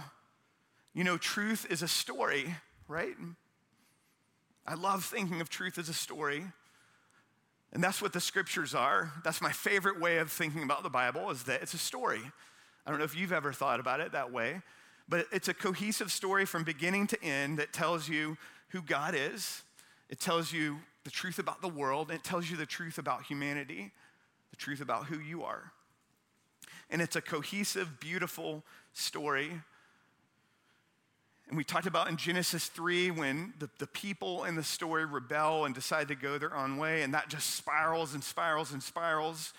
You 0.93 1.03
know, 1.03 1.17
truth 1.17 1.65
is 1.67 1.81
a 1.81 1.87
story, 1.87 2.53
right? 2.87 3.15
I 4.67 4.75
love 4.75 5.03
thinking 5.03 5.41
of 5.41 5.49
truth 5.49 5.79
as 5.79 5.89
a 5.89 5.93
story. 5.95 6.43
And 7.73 7.83
that's 7.83 8.03
what 8.03 8.13
the 8.13 8.21
scriptures 8.21 8.75
are. 8.75 9.11
That's 9.23 9.41
my 9.41 9.51
favorite 9.51 9.99
way 9.99 10.19
of 10.19 10.31
thinking 10.31 10.61
about 10.61 10.83
the 10.83 10.91
Bible 10.91 11.31
is 11.31 11.41
that 11.45 11.63
it's 11.63 11.73
a 11.73 11.79
story. 11.79 12.21
I 12.85 12.91
don't 12.91 12.99
know 12.99 13.05
if 13.05 13.17
you've 13.17 13.33
ever 13.33 13.51
thought 13.51 13.79
about 13.79 13.99
it 13.99 14.11
that 14.11 14.31
way, 14.31 14.61
but 15.07 15.25
it's 15.31 15.47
a 15.47 15.55
cohesive 15.55 16.11
story 16.11 16.45
from 16.45 16.63
beginning 16.63 17.07
to 17.07 17.23
end 17.23 17.57
that 17.57 17.73
tells 17.73 18.07
you 18.07 18.37
who 18.67 18.83
God 18.83 19.15
is. 19.15 19.63
It 20.09 20.19
tells 20.19 20.51
you 20.51 20.79
the 21.03 21.11
truth 21.11 21.39
about 21.39 21.61
the 21.61 21.69
world, 21.69 22.09
and 22.09 22.19
it 22.19 22.23
tells 22.23 22.49
you 22.49 22.57
the 22.57 22.65
truth 22.65 22.97
about 22.97 23.23
humanity, 23.23 23.91
the 24.49 24.55
truth 24.55 24.81
about 24.81 25.05
who 25.05 25.19
you 25.19 25.43
are. 25.43 25.71
And 26.89 27.01
it's 27.01 27.15
a 27.15 27.21
cohesive, 27.21 27.99
beautiful 27.99 28.63
story 28.93 29.61
and 31.49 31.57
we 31.57 31.63
talked 31.63 31.87
about 31.87 32.09
in 32.09 32.15
Genesis 32.15 32.67
3 32.67 33.09
when 33.09 33.53
the, 33.57 33.69
the 33.79 33.87
people 33.87 34.43
in 34.43 34.55
the 34.55 34.63
story 34.63 35.03
rebel 35.03 35.65
and 35.65 35.73
decide 35.73 36.07
to 36.09 36.15
go 36.15 36.37
their 36.37 36.55
own 36.55 36.77
way, 36.77 37.01
and 37.01 37.11
that 37.15 37.27
just 37.27 37.55
spirals 37.55 38.13
and 38.13 38.23
spirals 38.23 38.71
and 38.71 38.83
spirals. 38.83 39.53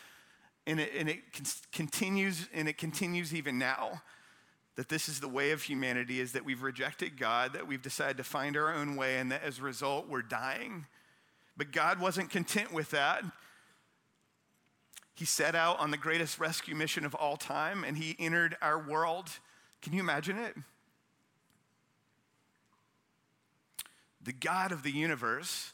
And 0.68 0.78
it, 0.78 0.92
and 0.96 1.08
it 1.08 1.32
con- 1.32 1.46
continues, 1.72 2.48
and 2.54 2.68
it 2.68 2.78
continues 2.78 3.34
even 3.34 3.58
now. 3.58 4.02
That 4.80 4.88
this 4.88 5.10
is 5.10 5.20
the 5.20 5.28
way 5.28 5.50
of 5.50 5.62
humanity 5.62 6.20
is 6.20 6.32
that 6.32 6.42
we've 6.42 6.62
rejected 6.62 7.18
God, 7.18 7.52
that 7.52 7.68
we've 7.68 7.82
decided 7.82 8.16
to 8.16 8.24
find 8.24 8.56
our 8.56 8.72
own 8.72 8.96
way, 8.96 9.18
and 9.18 9.30
that 9.30 9.42
as 9.42 9.58
a 9.58 9.62
result, 9.62 10.08
we're 10.08 10.22
dying. 10.22 10.86
But 11.54 11.70
God 11.70 12.00
wasn't 12.00 12.30
content 12.30 12.72
with 12.72 12.90
that. 12.92 13.22
He 15.14 15.26
set 15.26 15.54
out 15.54 15.78
on 15.80 15.90
the 15.90 15.98
greatest 15.98 16.38
rescue 16.38 16.74
mission 16.74 17.04
of 17.04 17.14
all 17.14 17.36
time, 17.36 17.84
and 17.84 17.98
He 17.98 18.16
entered 18.18 18.56
our 18.62 18.78
world. 18.78 19.28
Can 19.82 19.92
you 19.92 20.00
imagine 20.00 20.38
it? 20.38 20.56
the 24.22 24.32
God 24.32 24.70
of 24.70 24.82
the 24.82 24.92
universe, 24.92 25.72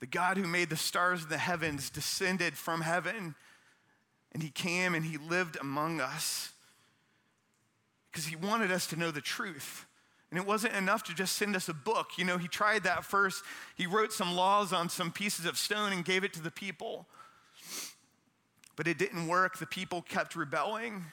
the 0.00 0.06
God 0.06 0.36
who 0.36 0.46
made 0.46 0.70
the 0.70 0.76
stars 0.76 1.22
in 1.22 1.28
the 1.28 1.38
heavens, 1.38 1.90
descended 1.90 2.54
from 2.54 2.82
heaven 2.82 3.34
and 4.32 4.42
he 4.42 4.50
came 4.50 4.94
and 4.94 5.04
he 5.04 5.16
lived 5.16 5.56
among 5.60 6.00
us 6.00 6.52
because 8.16 8.28
he 8.28 8.36
wanted 8.36 8.72
us 8.72 8.86
to 8.86 8.96
know 8.96 9.10
the 9.10 9.20
truth. 9.20 9.84
And 10.30 10.40
it 10.40 10.46
wasn't 10.46 10.74
enough 10.74 11.02
to 11.04 11.14
just 11.14 11.36
send 11.36 11.54
us 11.54 11.68
a 11.68 11.74
book. 11.74 12.12
You 12.16 12.24
know, 12.24 12.38
he 12.38 12.48
tried 12.48 12.84
that 12.84 13.04
first. 13.04 13.44
He 13.76 13.86
wrote 13.86 14.10
some 14.10 14.34
laws 14.34 14.72
on 14.72 14.88
some 14.88 15.12
pieces 15.12 15.44
of 15.44 15.58
stone 15.58 15.92
and 15.92 16.02
gave 16.02 16.24
it 16.24 16.32
to 16.32 16.40
the 16.40 16.50
people. 16.50 17.06
But 18.74 18.88
it 18.88 18.96
didn't 18.96 19.28
work. 19.28 19.58
The 19.58 19.66
people 19.66 20.00
kept 20.00 20.34
rebelling. 20.34 21.04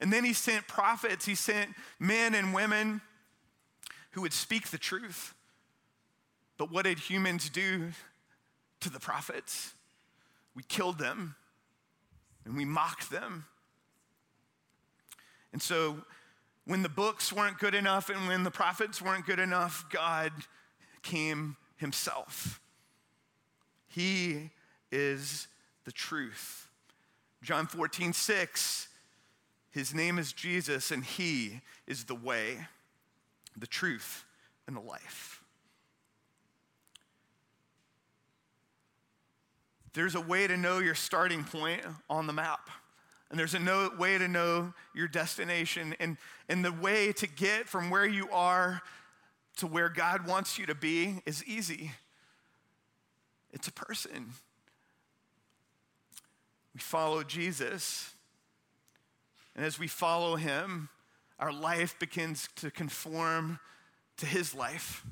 And 0.00 0.12
then 0.12 0.24
he 0.24 0.32
sent 0.32 0.66
prophets, 0.66 1.24
he 1.24 1.36
sent 1.36 1.70
men 2.00 2.34
and 2.34 2.52
women 2.52 3.02
who 4.10 4.22
would 4.22 4.32
speak 4.32 4.70
the 4.70 4.78
truth. 4.78 5.34
But 6.56 6.72
what 6.72 6.86
did 6.86 6.98
humans 6.98 7.50
do 7.50 7.92
to 8.80 8.90
the 8.90 8.98
prophets? 8.98 9.74
We 10.56 10.64
killed 10.64 10.98
them 10.98 11.36
and 12.44 12.56
we 12.56 12.64
mocked 12.64 13.12
them. 13.12 13.44
And 15.52 15.62
so 15.62 15.98
When 16.68 16.82
the 16.82 16.90
books 16.90 17.32
weren't 17.32 17.58
good 17.58 17.74
enough 17.74 18.10
and 18.10 18.28
when 18.28 18.44
the 18.44 18.50
prophets 18.50 19.00
weren't 19.00 19.24
good 19.24 19.38
enough, 19.38 19.86
God 19.88 20.32
came 21.00 21.56
himself. 21.76 22.60
He 23.86 24.50
is 24.92 25.48
the 25.86 25.92
truth. 25.92 26.68
John 27.42 27.66
14, 27.66 28.12
6, 28.12 28.88
his 29.70 29.94
name 29.94 30.18
is 30.18 30.34
Jesus, 30.34 30.90
and 30.90 31.02
he 31.02 31.62
is 31.86 32.04
the 32.04 32.14
way, 32.14 32.58
the 33.56 33.66
truth, 33.66 34.26
and 34.66 34.76
the 34.76 34.82
life. 34.82 35.42
There's 39.94 40.16
a 40.16 40.20
way 40.20 40.46
to 40.46 40.58
know 40.58 40.80
your 40.80 40.94
starting 40.94 41.44
point 41.44 41.80
on 42.10 42.26
the 42.26 42.34
map. 42.34 42.68
And 43.30 43.38
there's 43.38 43.54
a 43.54 43.58
no, 43.58 43.90
way 43.98 44.16
to 44.16 44.26
know 44.26 44.72
your 44.94 45.08
destination. 45.08 45.94
And, 46.00 46.16
and 46.48 46.64
the 46.64 46.72
way 46.72 47.12
to 47.12 47.26
get 47.26 47.68
from 47.68 47.90
where 47.90 48.06
you 48.06 48.28
are 48.30 48.80
to 49.56 49.66
where 49.66 49.88
God 49.88 50.26
wants 50.26 50.58
you 50.58 50.66
to 50.66 50.74
be 50.74 51.20
is 51.26 51.44
easy 51.44 51.92
it's 53.52 53.68
a 53.68 53.72
person. 53.72 54.32
We 56.74 56.80
follow 56.80 57.22
Jesus. 57.22 58.14
And 59.56 59.64
as 59.64 59.78
we 59.78 59.88
follow 59.88 60.36
him, 60.36 60.88
our 61.38 61.52
life 61.52 61.98
begins 61.98 62.48
to 62.56 62.70
conform 62.70 63.58
to 64.18 64.26
his 64.26 64.54
life. 64.54 65.04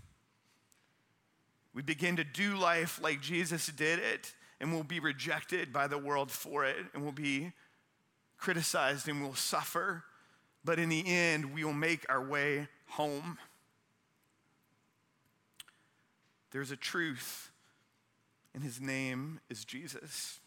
We 1.74 1.82
begin 1.82 2.16
to 2.16 2.24
do 2.24 2.56
life 2.56 3.00
like 3.02 3.20
Jesus 3.20 3.66
did 3.66 3.98
it, 3.98 4.32
and 4.60 4.72
we'll 4.72 4.82
be 4.82 5.00
rejected 5.00 5.72
by 5.72 5.86
the 5.86 5.98
world 5.98 6.30
for 6.30 6.64
it, 6.64 6.76
and 6.94 7.02
we'll 7.02 7.12
be 7.12 7.52
criticized 8.38 9.08
and 9.08 9.22
we'll 9.22 9.34
suffer. 9.34 10.04
But 10.64 10.78
in 10.78 10.88
the 10.88 11.06
end, 11.06 11.54
we 11.54 11.64
will 11.64 11.72
make 11.72 12.04
our 12.08 12.22
way 12.22 12.68
home. 12.88 13.38
There's 16.50 16.70
a 16.70 16.76
truth, 16.76 17.50
and 18.54 18.62
his 18.62 18.80
name 18.80 19.40
is 19.50 19.64
Jesus. 19.64 20.40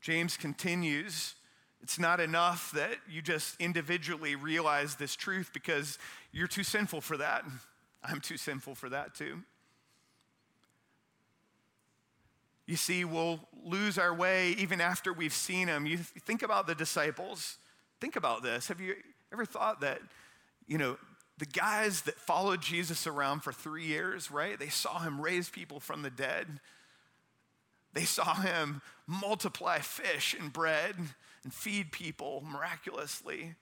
James 0.00 0.36
continues 0.36 1.34
it's 1.82 1.98
not 1.98 2.20
enough 2.20 2.72
that 2.72 2.96
you 3.08 3.22
just 3.22 3.56
individually 3.60 4.36
realize 4.36 4.96
this 4.96 5.16
truth 5.16 5.50
because 5.52 5.98
you're 6.32 6.46
too 6.46 6.62
sinful 6.62 7.00
for 7.00 7.16
that. 7.16 7.44
I'm 8.02 8.20
too 8.20 8.36
sinful 8.36 8.74
for 8.74 8.88
that 8.90 9.14
too. 9.14 9.42
You 12.70 12.76
see, 12.76 13.04
we'll 13.04 13.40
lose 13.64 13.98
our 13.98 14.14
way 14.14 14.50
even 14.50 14.80
after 14.80 15.12
we've 15.12 15.34
seen 15.34 15.66
him. 15.66 15.86
You 15.86 15.98
think 15.98 16.44
about 16.44 16.68
the 16.68 16.74
disciples. 16.76 17.56
Think 18.00 18.14
about 18.14 18.44
this. 18.44 18.68
Have 18.68 18.80
you 18.80 18.94
ever 19.32 19.44
thought 19.44 19.80
that, 19.80 19.98
you 20.68 20.78
know, 20.78 20.96
the 21.38 21.46
guys 21.46 22.02
that 22.02 22.14
followed 22.14 22.62
Jesus 22.62 23.08
around 23.08 23.40
for 23.40 23.52
three 23.52 23.86
years, 23.86 24.30
right? 24.30 24.56
They 24.56 24.68
saw 24.68 25.00
him 25.00 25.20
raise 25.20 25.50
people 25.50 25.80
from 25.80 26.02
the 26.02 26.10
dead. 26.10 26.60
They 27.92 28.04
saw 28.04 28.34
him 28.34 28.82
multiply 29.04 29.80
fish 29.80 30.36
and 30.38 30.52
bread 30.52 30.94
and 31.42 31.52
feed 31.52 31.90
people 31.90 32.44
miraculously. 32.48 33.56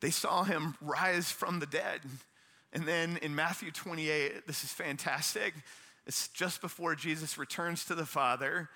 They 0.00 0.10
saw 0.10 0.44
him 0.44 0.74
rise 0.80 1.30
from 1.30 1.60
the 1.60 1.66
dead. 1.66 2.00
And 2.72 2.88
then 2.88 3.18
in 3.18 3.34
Matthew 3.34 3.70
28, 3.70 4.46
this 4.46 4.64
is 4.64 4.72
fantastic. 4.72 5.52
It's 6.06 6.28
just 6.28 6.60
before 6.60 6.94
Jesus 6.94 7.38
returns 7.38 7.84
to 7.86 7.94
the 7.94 8.04
Father, 8.06 8.68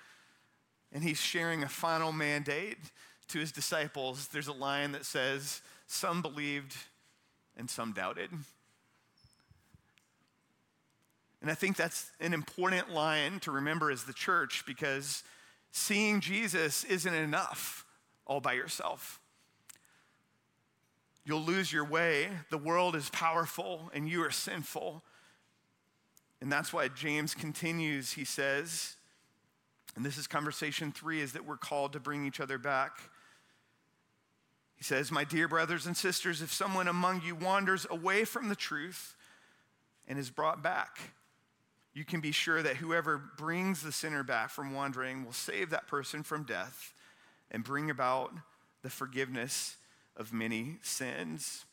and 0.91 1.03
he's 1.03 1.19
sharing 1.19 1.63
a 1.63 1.69
final 1.69 2.11
mandate 2.11 2.77
to 3.29 3.39
his 3.39 3.51
disciples. 3.51 4.27
There's 4.27 4.47
a 4.47 4.53
line 4.53 4.91
that 4.93 5.05
says, 5.05 5.61
Some 5.87 6.21
believed 6.21 6.75
and 7.55 7.69
some 7.69 7.93
doubted. 7.93 8.31
And 11.41 11.49
I 11.49 11.53
think 11.53 11.77
that's 11.77 12.11
an 12.19 12.33
important 12.33 12.91
line 12.91 13.39
to 13.41 13.51
remember 13.51 13.91
as 13.91 14.03
the 14.03 14.13
church 14.13 14.63
because 14.65 15.23
seeing 15.71 16.19
Jesus 16.19 16.83
isn't 16.83 17.13
enough 17.13 17.85
all 18.25 18.41
by 18.41 18.53
yourself. 18.53 19.19
You'll 21.23 21.41
lose 21.41 21.71
your 21.71 21.85
way. 21.85 22.29
The 22.49 22.57
world 22.57 22.95
is 22.95 23.09
powerful 23.09 23.89
and 23.93 24.09
you 24.09 24.23
are 24.23 24.31
sinful. 24.31 25.03
And 26.41 26.51
that's 26.51 26.71
why 26.71 26.87
James 26.87 27.33
continues. 27.33 28.13
He 28.13 28.23
says, 28.23 28.95
and 29.95 30.05
this 30.05 30.17
is 30.17 30.27
conversation 30.27 30.91
three, 30.91 31.21
is 31.21 31.33
that 31.33 31.45
we're 31.45 31.57
called 31.57 31.93
to 31.93 31.99
bring 31.99 32.25
each 32.25 32.39
other 32.39 32.57
back. 32.57 32.99
He 34.75 34.83
says, 34.83 35.11
My 35.11 35.25
dear 35.25 35.47
brothers 35.47 35.85
and 35.85 35.97
sisters, 35.97 36.41
if 36.41 36.53
someone 36.53 36.87
among 36.87 37.21
you 37.25 37.35
wanders 37.35 37.85
away 37.89 38.23
from 38.23 38.47
the 38.47 38.55
truth 38.55 39.15
and 40.07 40.17
is 40.17 40.29
brought 40.29 40.63
back, 40.63 40.99
you 41.93 42.05
can 42.05 42.21
be 42.21 42.31
sure 42.31 42.61
that 42.61 42.77
whoever 42.77 43.17
brings 43.17 43.81
the 43.81 43.91
sinner 43.91 44.23
back 44.23 44.51
from 44.51 44.73
wandering 44.73 45.25
will 45.25 45.33
save 45.33 45.71
that 45.71 45.87
person 45.87 46.23
from 46.23 46.43
death 46.43 46.93
and 47.51 47.63
bring 47.63 47.89
about 47.89 48.31
the 48.83 48.89
forgiveness 48.89 49.75
of 50.15 50.31
many 50.31 50.77
sins. 50.81 51.65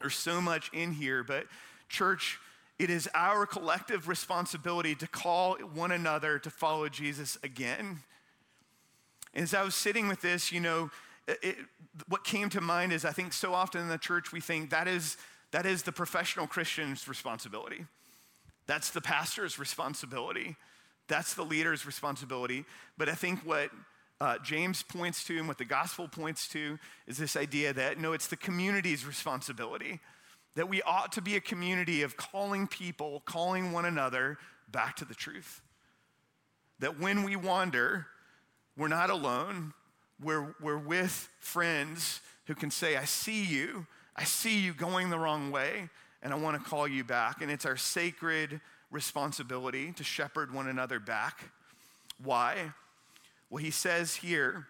There's 0.00 0.16
so 0.16 0.40
much 0.40 0.70
in 0.72 0.92
here, 0.92 1.22
but 1.22 1.46
church, 1.88 2.40
it 2.78 2.90
is 2.90 3.08
our 3.14 3.46
collective 3.46 4.08
responsibility 4.08 4.94
to 4.96 5.06
call 5.06 5.56
one 5.56 5.92
another 5.92 6.38
to 6.38 6.50
follow 6.50 6.88
Jesus 6.88 7.38
again. 7.42 8.00
As 9.34 9.54
I 9.54 9.62
was 9.62 9.74
sitting 9.74 10.08
with 10.08 10.20
this, 10.20 10.52
you 10.52 10.60
know, 10.60 10.90
it, 11.26 11.56
what 12.08 12.24
came 12.24 12.48
to 12.50 12.60
mind 12.60 12.92
is 12.92 13.04
I 13.04 13.12
think 13.12 13.32
so 13.32 13.54
often 13.54 13.80
in 13.80 13.88
the 13.88 13.98
church 13.98 14.32
we 14.32 14.40
think 14.40 14.70
that 14.70 14.88
is, 14.88 15.16
that 15.52 15.66
is 15.66 15.82
the 15.82 15.92
professional 15.92 16.46
Christian's 16.46 17.08
responsibility. 17.08 17.84
That's 18.66 18.90
the 18.90 19.00
pastor's 19.00 19.58
responsibility. 19.58 20.56
That's 21.08 21.34
the 21.34 21.44
leader's 21.44 21.86
responsibility. 21.86 22.64
But 22.98 23.08
I 23.08 23.14
think 23.14 23.40
what 23.40 23.70
uh, 24.20 24.38
James 24.42 24.82
points 24.82 25.24
to 25.24 25.38
and 25.38 25.48
what 25.48 25.58
the 25.58 25.64
gospel 25.64 26.08
points 26.08 26.48
to 26.48 26.78
is 27.06 27.16
this 27.16 27.36
idea 27.36 27.72
that 27.72 27.98
no, 27.98 28.12
it's 28.12 28.26
the 28.26 28.36
community's 28.36 29.06
responsibility. 29.06 30.00
That 30.56 30.68
we 30.68 30.82
ought 30.82 31.12
to 31.12 31.22
be 31.22 31.36
a 31.36 31.40
community 31.40 32.02
of 32.02 32.16
calling 32.16 32.66
people, 32.66 33.22
calling 33.24 33.72
one 33.72 33.84
another 33.84 34.38
back 34.68 34.96
to 34.96 35.04
the 35.04 35.14
truth. 35.14 35.62
That 36.80 36.98
when 36.98 37.22
we 37.22 37.36
wander, 37.36 38.06
we're 38.76 38.88
not 38.88 39.10
alone, 39.10 39.72
we're, 40.22 40.54
we're 40.60 40.78
with 40.78 41.28
friends 41.38 42.20
who 42.46 42.54
can 42.54 42.70
say, 42.70 42.96
I 42.96 43.04
see 43.04 43.44
you, 43.44 43.86
I 44.14 44.24
see 44.24 44.58
you 44.58 44.72
going 44.72 45.10
the 45.10 45.18
wrong 45.18 45.50
way, 45.50 45.88
and 46.22 46.32
I 46.32 46.36
want 46.36 46.62
to 46.62 46.68
call 46.68 46.88
you 46.88 47.04
back. 47.04 47.42
And 47.42 47.50
it's 47.50 47.66
our 47.66 47.76
sacred 47.76 48.60
responsibility 48.90 49.92
to 49.92 50.04
shepherd 50.04 50.52
one 50.52 50.68
another 50.68 50.98
back. 50.98 51.50
Why? 52.22 52.72
Well, 53.50 53.62
he 53.62 53.70
says 53.70 54.16
here 54.16 54.66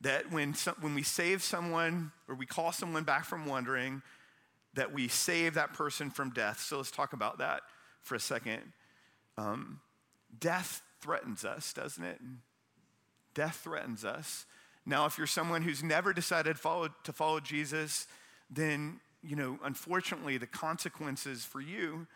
that 0.00 0.32
when, 0.32 0.54
some, 0.54 0.74
when 0.80 0.94
we 0.94 1.02
save 1.02 1.42
someone 1.42 2.12
or 2.28 2.34
we 2.34 2.46
call 2.46 2.72
someone 2.72 3.04
back 3.04 3.24
from 3.24 3.46
wandering, 3.46 4.02
that 4.74 4.92
we 4.92 5.08
save 5.08 5.54
that 5.54 5.74
person 5.74 6.10
from 6.10 6.30
death. 6.30 6.60
So 6.60 6.78
let's 6.78 6.90
talk 6.90 7.12
about 7.12 7.38
that 7.38 7.62
for 8.00 8.14
a 8.14 8.20
second. 8.20 8.62
Um, 9.36 9.80
death 10.38 10.82
threatens 11.00 11.44
us, 11.44 11.72
doesn't 11.72 12.04
it? 12.04 12.20
Death 13.34 13.60
threatens 13.64 14.04
us. 14.04 14.46
Now, 14.84 15.06
if 15.06 15.18
you're 15.18 15.26
someone 15.26 15.62
who's 15.62 15.82
never 15.82 16.12
decided 16.12 16.58
follow, 16.58 16.88
to 17.04 17.12
follow 17.12 17.40
Jesus, 17.40 18.06
then 18.50 19.00
you 19.22 19.36
know, 19.36 19.58
unfortunately, 19.62 20.36
the 20.36 20.46
consequences 20.46 21.44
for 21.44 21.60
you 21.60 22.06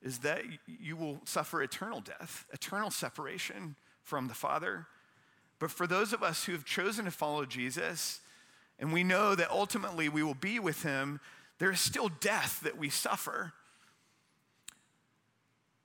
is 0.00 0.18
that 0.20 0.42
you 0.66 0.96
will 0.96 1.20
suffer 1.24 1.62
eternal 1.62 2.00
death, 2.00 2.46
eternal 2.52 2.90
separation 2.90 3.76
from 4.02 4.28
the 4.28 4.34
Father. 4.34 4.86
But 5.58 5.70
for 5.70 5.86
those 5.86 6.12
of 6.12 6.22
us 6.22 6.44
who 6.44 6.52
have 6.52 6.64
chosen 6.64 7.04
to 7.04 7.10
follow 7.10 7.44
Jesus, 7.44 8.20
and 8.78 8.92
we 8.92 9.04
know 9.04 9.34
that 9.34 9.50
ultimately 9.50 10.08
we 10.08 10.22
will 10.22 10.34
be 10.34 10.58
with 10.58 10.82
him, 10.82 11.20
there 11.62 11.70
is 11.70 11.78
still 11.78 12.08
death 12.18 12.58
that 12.64 12.76
we 12.76 12.90
suffer. 12.90 13.52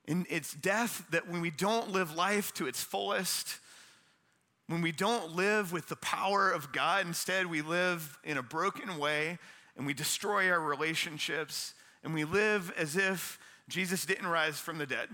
And 0.08 0.26
it's 0.28 0.52
death 0.52 1.06
that 1.12 1.30
when 1.30 1.40
we 1.40 1.52
don't 1.52 1.92
live 1.92 2.16
life 2.16 2.52
to 2.54 2.66
its 2.66 2.82
fullest, 2.82 3.60
when 4.66 4.82
we 4.82 4.90
don't 4.90 5.36
live 5.36 5.70
with 5.70 5.86
the 5.86 5.94
power 5.94 6.50
of 6.50 6.72
God, 6.72 7.06
instead 7.06 7.46
we 7.46 7.62
live 7.62 8.18
in 8.24 8.38
a 8.38 8.42
broken 8.42 8.98
way 8.98 9.38
and 9.76 9.86
we 9.86 9.94
destroy 9.94 10.50
our 10.50 10.60
relationships 10.60 11.74
and 12.02 12.12
we 12.12 12.24
live 12.24 12.72
as 12.76 12.96
if 12.96 13.38
Jesus 13.68 14.04
didn't 14.04 14.26
rise 14.26 14.58
from 14.58 14.78
the 14.78 14.86
dead. 14.86 15.08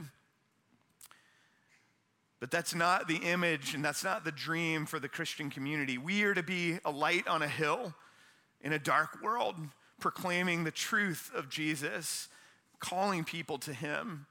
But 2.41 2.51
that's 2.51 2.75
not 2.75 3.07
the 3.07 3.19
image 3.19 3.75
and 3.75 3.85
that's 3.85 4.03
not 4.03 4.25
the 4.25 4.33
dream 4.33 4.87
for 4.87 4.99
the 4.99 5.11
Christian 5.11 5.51
community. 5.51 5.99
We 5.99 6.25
are 6.25 6.33
to 6.33 6.43
be 6.43 6.79
a 6.87 6.91
light 6.91 7.29
on 7.29 7.43
a 7.43 7.49
hill 7.49 7.93
in 8.63 8.73
a 8.73 8.79
dark 8.79 9.23
world, 9.23 9.57
proclaiming 10.05 10.65
the 10.65 10.71
truth 10.71 11.31
of 11.35 11.49
Jesus, 11.49 12.29
calling 12.79 13.25
people 13.25 13.57
to 13.57 13.73
Him. 13.73 14.27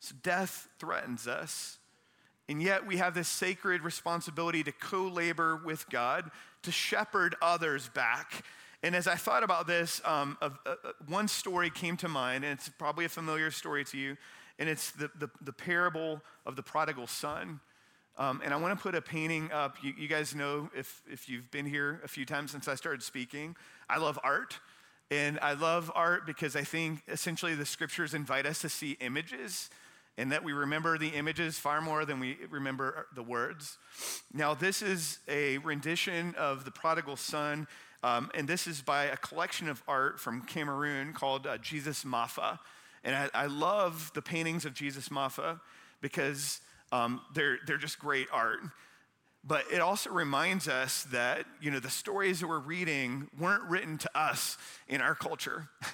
So 0.00 0.16
death 0.24 0.66
threatens 0.80 1.28
us. 1.28 1.78
And 2.48 2.60
yet 2.60 2.84
we 2.84 2.96
have 2.96 3.14
this 3.14 3.28
sacred 3.28 3.82
responsibility 3.82 4.64
to 4.64 4.72
co 4.72 5.04
labor 5.04 5.54
with 5.64 5.88
God, 5.88 6.32
to 6.64 6.72
shepherd 6.72 7.36
others 7.40 7.90
back. 7.90 8.44
And 8.82 8.96
as 8.96 9.06
I 9.06 9.14
thought 9.14 9.44
about 9.44 9.68
this, 9.68 10.02
um, 10.04 10.36
uh, 10.42 10.50
uh, 10.66 10.74
one 11.06 11.28
story 11.28 11.70
came 11.70 11.96
to 11.98 12.08
mind, 12.08 12.42
and 12.42 12.52
it's 12.52 12.68
probably 12.70 13.04
a 13.04 13.08
familiar 13.08 13.52
story 13.52 13.84
to 13.84 13.96
you, 13.96 14.16
and 14.58 14.68
it's 14.68 14.90
the, 14.90 15.12
the, 15.16 15.30
the 15.42 15.52
parable 15.52 16.22
of 16.44 16.56
the 16.56 16.62
prodigal 16.64 17.06
son. 17.06 17.60
Um, 18.18 18.42
and 18.44 18.52
I 18.52 18.56
want 18.58 18.76
to 18.76 18.82
put 18.82 18.94
a 18.94 19.00
painting 19.00 19.50
up. 19.52 19.76
You, 19.82 19.94
you, 19.96 20.08
guys 20.08 20.34
know, 20.34 20.68
if, 20.76 21.02
if 21.10 21.28
you've 21.28 21.50
been 21.50 21.66
here 21.66 22.00
a 22.04 22.08
few 22.08 22.26
times 22.26 22.50
since 22.50 22.68
I 22.68 22.74
started 22.74 23.02
speaking, 23.02 23.56
I 23.88 23.98
love 23.98 24.18
art. 24.22 24.58
And 25.10 25.38
I 25.40 25.54
love 25.54 25.90
art 25.94 26.26
because 26.26 26.54
I 26.54 26.62
think 26.62 27.02
essentially 27.08 27.54
the 27.54 27.66
scriptures 27.66 28.14
invite 28.14 28.46
us 28.46 28.60
to 28.60 28.68
see 28.68 28.96
images 29.00 29.70
and 30.20 30.30
that 30.32 30.44
we 30.44 30.52
remember 30.52 30.98
the 30.98 31.08
images 31.08 31.58
far 31.58 31.80
more 31.80 32.04
than 32.04 32.20
we 32.20 32.36
remember 32.50 33.06
the 33.14 33.22
words. 33.22 33.78
Now, 34.34 34.54
this 34.54 34.82
is 34.82 35.18
a 35.28 35.58
rendition 35.58 36.34
of 36.36 36.64
the 36.64 36.70
prodigal 36.70 37.16
son, 37.16 37.66
um, 38.02 38.30
and 38.34 38.46
this 38.46 38.66
is 38.66 38.82
by 38.82 39.04
a 39.04 39.16
collection 39.16 39.68
of 39.68 39.82
art 39.88 40.20
from 40.20 40.42
Cameroon 40.42 41.12
called 41.12 41.46
uh, 41.46 41.58
Jesus 41.58 42.04
Mafa. 42.04 42.58
And 43.02 43.16
I, 43.16 43.30
I, 43.32 43.46
love 43.46 44.10
the 44.14 44.20
paintings 44.20 44.66
of 44.66 44.74
Jesus 44.74 45.08
Mafa 45.08 45.60
because 46.02 46.60
um, 46.92 47.20
they're, 47.34 47.58
they're 47.66 47.78
just 47.78 47.98
great 47.98 48.28
art. 48.32 48.60
But 49.42 49.64
it 49.72 49.80
also 49.80 50.10
reminds 50.10 50.68
us 50.68 51.04
that, 51.04 51.46
you 51.60 51.70
know, 51.70 51.80
the 51.80 51.90
stories 51.90 52.40
that 52.40 52.48
we're 52.48 52.58
reading 52.58 53.28
weren't 53.38 53.64
written 53.64 53.96
to 53.98 54.18
us 54.18 54.58
in 54.86 55.00
our 55.00 55.14
culture. 55.14 55.68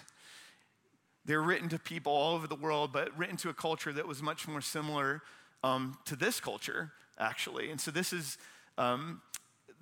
They're 1.24 1.42
written 1.42 1.68
to 1.70 1.78
people 1.78 2.12
all 2.12 2.34
over 2.34 2.46
the 2.46 2.56
world, 2.56 2.92
but 2.92 3.16
written 3.18 3.36
to 3.38 3.48
a 3.48 3.54
culture 3.54 3.92
that 3.92 4.06
was 4.06 4.22
much 4.22 4.46
more 4.46 4.60
similar 4.60 5.22
um, 5.64 5.98
to 6.04 6.14
this 6.14 6.38
culture, 6.38 6.92
actually. 7.18 7.70
And 7.70 7.80
so 7.80 7.90
this 7.90 8.12
is 8.12 8.38
um, 8.78 9.20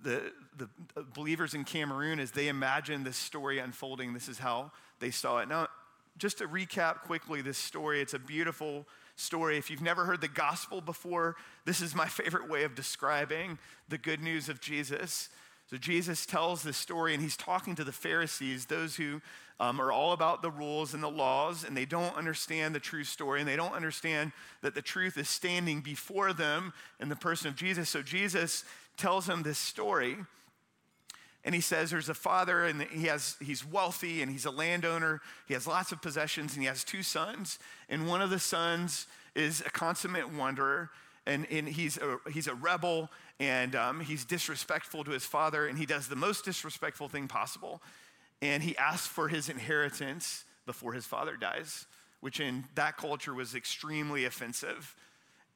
the, 0.03 0.33
the 0.57 0.68
believers 1.14 1.53
in 1.53 1.64
Cameroon, 1.64 2.18
as 2.18 2.31
they 2.31 2.48
imagine 2.48 3.05
this 3.05 3.16
story 3.16 3.59
unfolding, 3.59 4.14
this 4.14 4.29
is 4.29 4.38
how 4.38 4.72
they 5.00 5.11
saw 5.11 5.38
it. 5.38 5.48
Now, 5.48 5.68
just 6.16 6.38
to 6.38 6.46
recap 6.46 7.00
quickly 7.00 7.42
this 7.42 7.59
story, 7.59 8.00
it's 8.00 8.14
a 8.14 8.18
beautiful 8.18 8.87
story. 9.16 9.59
If 9.59 9.70
you've 9.70 9.83
never 9.83 10.05
heard 10.05 10.20
the 10.20 10.29
gospel 10.29 10.81
before, 10.81 11.37
this 11.64 11.81
is 11.81 11.94
my 11.94 12.07
favorite 12.09 12.48
way 12.48 12.64
of 12.64 12.74
describing 12.74 13.59
the 13.88 13.98
good 13.98 14.20
news 14.20 14.48
of 14.48 14.61
Jesus. 14.61 15.29
So 15.70 15.77
Jesus 15.77 16.27
tells 16.27 16.62
this 16.62 16.77
story, 16.77 17.14
and 17.14 17.22
he's 17.22 17.37
talking 17.37 17.74
to 17.77 17.85
the 17.85 17.92
Pharisees, 17.92 18.66
those 18.66 18.96
who 18.96 19.20
um, 19.61 19.81
are 19.81 19.92
all 19.92 20.12
about 20.12 20.42
the 20.42 20.50
rules 20.50 20.94
and 20.94 21.03
the 21.03 21.11
laws, 21.11 21.64
and 21.64 21.77
they 21.77 21.85
don't 21.85 22.14
understand 22.16 22.74
the 22.74 22.81
true 22.81 23.05
story, 23.05 23.40
and 23.40 23.48
they 23.48 23.57
don't 23.57 23.72
understand 23.72 24.33
that 24.62 24.74
the 24.74 24.83
truth 24.83 25.16
is 25.16 25.29
standing 25.29 25.81
before 25.81 26.33
them 26.33 26.72
in 27.00 27.09
the 27.09 27.16
person 27.16 27.48
of 27.48 27.57
Jesus. 27.57 27.88
So 27.88 28.03
Jesus 28.03 28.64
tells 28.96 29.27
them 29.27 29.42
this 29.42 29.59
story. 29.59 30.16
And 31.44 31.54
he 31.54 31.61
says 31.61 31.90
there's 31.90 32.09
a 32.09 32.14
father 32.14 32.64
and 32.64 32.83
he 32.83 33.07
has, 33.07 33.37
he's 33.40 33.66
wealthy 33.66 34.22
and 34.22 34.30
he's 34.30 34.46
a 34.46 34.50
landowner. 34.50 35.20
He 35.46 35.54
has 35.54 35.66
lots 35.66 35.92
of 35.92 36.00
possessions 36.00 36.54
and 36.54 36.62
he 36.62 36.68
has 36.68 36.85
two 36.85 37.02
sons. 37.02 37.59
And 37.88 38.09
one 38.09 38.22
of 38.22 38.30
the 38.30 38.38
sons 38.38 39.07
is 39.35 39.61
a 39.61 39.70
consummate 39.70 40.33
wanderer 40.33 40.90
and, 41.26 41.46
and 41.50 41.68
he's, 41.68 41.98
a, 41.98 42.18
he's 42.30 42.46
a 42.46 42.54
rebel 42.54 43.11
and 43.38 43.76
um, 43.76 44.00
he's 44.00 44.24
disrespectful 44.24 45.04
to 45.04 45.11
his 45.11 45.24
father 45.24 45.66
and 45.66 45.78
he 45.78 45.87
does 45.87 46.09
the 46.09 46.16
most 46.16 46.44
disrespectful 46.46 47.09
thing 47.09 47.28
possible. 47.28 47.83
And 48.40 48.62
he 48.62 48.76
asks 48.78 49.07
for 49.07 49.28
his 49.28 49.48
inheritance 49.48 50.44
before 50.64 50.94
his 50.94 51.04
father 51.04 51.37
dies, 51.37 51.87
which 52.20 52.40
in 52.40 52.64
that 52.74 52.96
culture 52.96 53.35
was 53.35 53.54
extremely 53.54 54.24
offensive. 54.24 54.94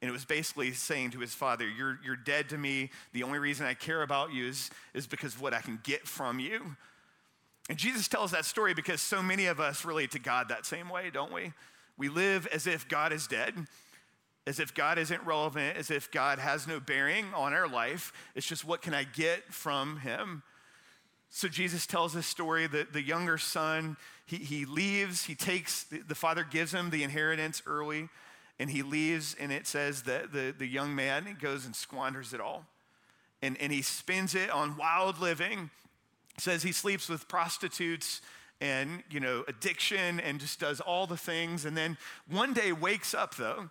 And 0.01 0.07
it 0.07 0.11
was 0.13 0.25
basically 0.25 0.71
saying 0.71 1.11
to 1.11 1.19
his 1.19 1.33
father, 1.33 1.67
You're, 1.67 1.99
you're 2.03 2.15
dead 2.15 2.49
to 2.49 2.57
me. 2.57 2.89
The 3.13 3.23
only 3.23 3.39
reason 3.39 3.65
I 3.65 3.73
care 3.73 4.01
about 4.01 4.33
you 4.33 4.47
is, 4.47 4.69
is 4.93 5.07
because 5.07 5.35
of 5.35 5.41
what 5.41 5.53
I 5.53 5.61
can 5.61 5.79
get 5.83 6.07
from 6.07 6.39
you. 6.39 6.75
And 7.69 7.77
Jesus 7.77 8.07
tells 8.07 8.31
that 8.31 8.45
story 8.45 8.73
because 8.73 9.01
so 9.01 9.21
many 9.21 9.45
of 9.45 9.59
us 9.59 9.85
relate 9.85 10.11
to 10.11 10.19
God 10.19 10.49
that 10.49 10.65
same 10.65 10.89
way, 10.89 11.09
don't 11.11 11.33
we? 11.33 11.53
We 11.97 12.09
live 12.09 12.47
as 12.47 12.65
if 12.65 12.87
God 12.87 13.11
is 13.11 13.27
dead, 13.27 13.53
as 14.47 14.59
if 14.59 14.73
God 14.73 14.97
isn't 14.97 15.23
relevant, 15.25 15.77
as 15.77 15.91
if 15.91 16.09
God 16.09 16.39
has 16.39 16.65
no 16.65 16.79
bearing 16.79 17.25
on 17.35 17.53
our 17.53 17.67
life. 17.67 18.13
It's 18.35 18.47
just 18.47 18.65
what 18.65 18.81
can 18.81 18.93
I 18.93 19.03
get 19.03 19.53
from 19.53 19.97
him? 19.97 20.43
So 21.29 21.47
Jesus 21.47 21.85
tells 21.85 22.13
this 22.13 22.25
story 22.25 22.65
that 22.67 22.93
the 22.93 23.03
younger 23.03 23.37
son, 23.37 23.97
he, 24.25 24.37
he 24.37 24.65
leaves, 24.65 25.25
he 25.25 25.35
takes, 25.35 25.83
the 25.83 26.15
father 26.15 26.43
gives 26.43 26.73
him 26.73 26.89
the 26.89 27.03
inheritance 27.03 27.61
early 27.67 28.09
and 28.59 28.69
he 28.69 28.83
leaves, 28.83 29.35
and 29.39 29.51
it 29.51 29.65
says 29.65 30.03
that 30.03 30.33
the, 30.33 30.53
the 30.57 30.67
young 30.67 30.93
man 30.93 31.37
goes 31.41 31.65
and 31.65 31.75
squanders 31.75 32.33
it 32.33 32.41
all. 32.41 32.65
And, 33.41 33.57
and 33.61 33.71
he 33.71 33.81
spends 33.81 34.35
it 34.35 34.49
on 34.49 34.75
wild 34.75 35.19
living. 35.19 35.69
says 36.37 36.61
he 36.61 36.73
sleeps 36.73 37.07
with 37.07 37.29
prostitutes 37.29 38.21
and, 38.59 39.03
you 39.09 39.21
know, 39.21 39.45
addiction 39.47 40.19
and 40.19 40.41
just 40.41 40.59
does 40.59 40.81
all 40.81 41.07
the 41.07 41.15
things. 41.15 41.63
And 41.63 41.77
then 41.77 41.97
one 42.29 42.51
day 42.51 42.73
wakes 42.73 43.13
up, 43.13 43.35
though, 43.35 43.69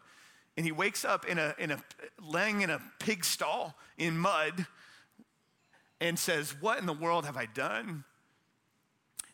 and 0.57 0.64
he 0.64 0.72
wakes 0.72 1.05
up 1.05 1.27
in 1.27 1.38
a, 1.38 1.55
in 1.59 1.70
a 1.70 1.79
laying 2.20 2.62
in 2.62 2.70
a 2.70 2.81
pig 2.98 3.24
stall 3.24 3.77
in 3.98 4.16
mud 4.16 4.66
and 6.01 6.18
says, 6.18 6.55
What 6.61 6.79
in 6.79 6.87
the 6.87 6.94
world 6.94 7.27
have 7.27 7.37
I 7.37 7.46
done? 7.46 8.05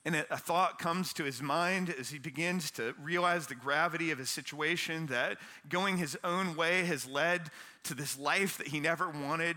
And 0.06 0.16
a 0.30 0.36
thought 0.36 0.78
comes 0.78 1.14
to 1.14 1.24
his 1.24 1.40
mind 1.40 1.94
as 1.98 2.10
he 2.10 2.18
begins 2.18 2.70
to 2.72 2.94
realize 3.00 3.46
the 3.46 3.54
gravity 3.54 4.10
of 4.10 4.18
his 4.18 4.28
situation 4.28 5.06
that 5.06 5.38
going 5.68 5.96
his 5.96 6.16
own 6.22 6.56
way 6.56 6.84
has 6.84 7.06
led 7.06 7.50
to 7.84 7.94
this 7.94 8.18
life 8.18 8.58
that 8.58 8.68
he 8.68 8.80
never 8.80 9.08
wanted. 9.08 9.56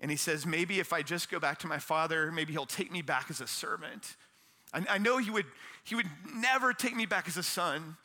And 0.00 0.10
he 0.10 0.16
says, 0.16 0.46
Maybe 0.46 0.80
if 0.80 0.92
I 0.92 1.02
just 1.02 1.30
go 1.30 1.38
back 1.38 1.58
to 1.60 1.66
my 1.66 1.78
father, 1.78 2.32
maybe 2.32 2.52
he'll 2.52 2.64
take 2.64 2.90
me 2.90 3.02
back 3.02 3.26
as 3.28 3.42
a 3.42 3.46
servant. 3.46 4.16
I, 4.72 4.84
I 4.88 4.98
know 4.98 5.18
he 5.18 5.30
would, 5.30 5.46
he 5.84 5.94
would 5.94 6.08
never 6.34 6.72
take 6.72 6.96
me 6.96 7.04
back 7.04 7.28
as 7.28 7.36
a 7.36 7.42
son 7.42 7.96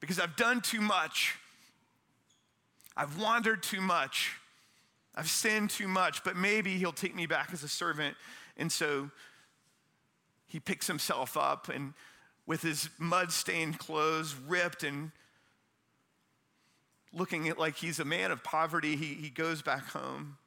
because 0.00 0.18
I've 0.18 0.36
done 0.36 0.60
too 0.60 0.80
much. 0.80 1.36
I've 2.96 3.20
wandered 3.20 3.62
too 3.62 3.80
much. 3.80 4.32
I've 5.14 5.28
sinned 5.28 5.70
too 5.70 5.88
much, 5.88 6.24
but 6.24 6.36
maybe 6.36 6.78
he'll 6.78 6.92
take 6.92 7.14
me 7.14 7.26
back 7.26 7.50
as 7.52 7.62
a 7.62 7.68
servant. 7.68 8.16
And 8.56 8.70
so 8.70 9.10
he 10.48 10.58
picks 10.58 10.86
himself 10.86 11.36
up 11.36 11.68
and 11.68 11.94
with 12.46 12.62
his 12.62 12.88
mud 12.98 13.30
stained 13.30 13.78
clothes 13.78 14.34
ripped 14.34 14.82
and 14.82 15.12
looking 17.12 17.52
like 17.56 17.76
he's 17.76 18.00
a 18.00 18.04
man 18.04 18.30
of 18.30 18.42
poverty, 18.42 18.96
he, 18.96 19.14
he 19.14 19.28
goes 19.28 19.62
back 19.62 19.88
home. 19.90 20.38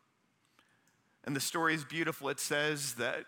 And 1.24 1.36
the 1.36 1.40
story 1.40 1.76
is 1.76 1.84
beautiful. 1.84 2.30
It 2.30 2.40
says 2.40 2.96
that 2.96 3.26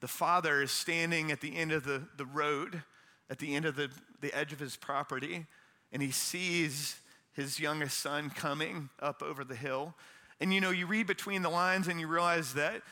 the 0.00 0.08
father 0.08 0.62
is 0.62 0.70
standing 0.70 1.32
at 1.32 1.40
the 1.40 1.56
end 1.56 1.72
of 1.72 1.84
the, 1.84 2.02
the 2.16 2.26
road, 2.26 2.82
at 3.30 3.38
the 3.38 3.54
end 3.54 3.64
of 3.64 3.76
the, 3.76 3.90
the 4.20 4.36
edge 4.36 4.52
of 4.52 4.60
his 4.60 4.76
property, 4.76 5.46
and 5.90 6.02
he 6.02 6.10
sees 6.10 7.00
his 7.32 7.58
youngest 7.58 7.98
son 7.98 8.30
coming 8.30 8.90
up 9.00 9.22
over 9.22 9.44
the 9.44 9.56
hill. 9.56 9.94
And 10.40 10.52
you 10.52 10.60
know, 10.60 10.70
you 10.70 10.86
read 10.86 11.06
between 11.06 11.42
the 11.42 11.48
lines 11.48 11.88
and 11.88 11.98
you 11.98 12.06
realize 12.06 12.54
that 12.54 12.82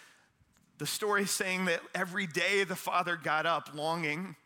the 0.78 0.86
story 0.86 1.26
saying 1.26 1.66
that 1.66 1.80
every 1.94 2.26
day 2.26 2.64
the 2.64 2.76
father 2.76 3.16
got 3.16 3.46
up 3.46 3.70
longing 3.74 4.36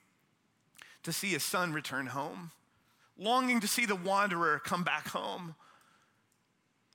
to 1.03 1.13
see 1.13 1.29
his 1.29 1.43
son 1.43 1.73
return 1.73 2.07
home, 2.07 2.51
longing 3.17 3.61
to 3.61 3.69
see 3.69 3.87
the 3.87 3.97
wanderer 3.97 4.61
come 4.65 4.85
back 4.85 5.09
home. 5.09 5.55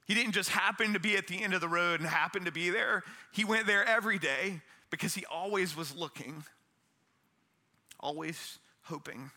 He 0.05 0.13
didn't 0.13 0.33
just 0.33 0.49
happen 0.49 0.93
to 0.93 0.99
be 0.99 1.15
at 1.15 1.27
the 1.27 1.41
end 1.41 1.53
of 1.53 1.61
the 1.61 1.67
road 1.67 1.99
and 1.99 2.09
happen 2.09 2.45
to 2.45 2.51
be 2.51 2.69
there. 2.69 3.03
He 3.31 3.45
went 3.45 3.67
there 3.67 3.85
every 3.85 4.19
day 4.19 4.61
because 4.91 5.15
he 5.15 5.25
always 5.25 5.75
was 5.75 5.95
looking, 5.95 6.43
always 7.99 8.59
hoping. 8.83 9.31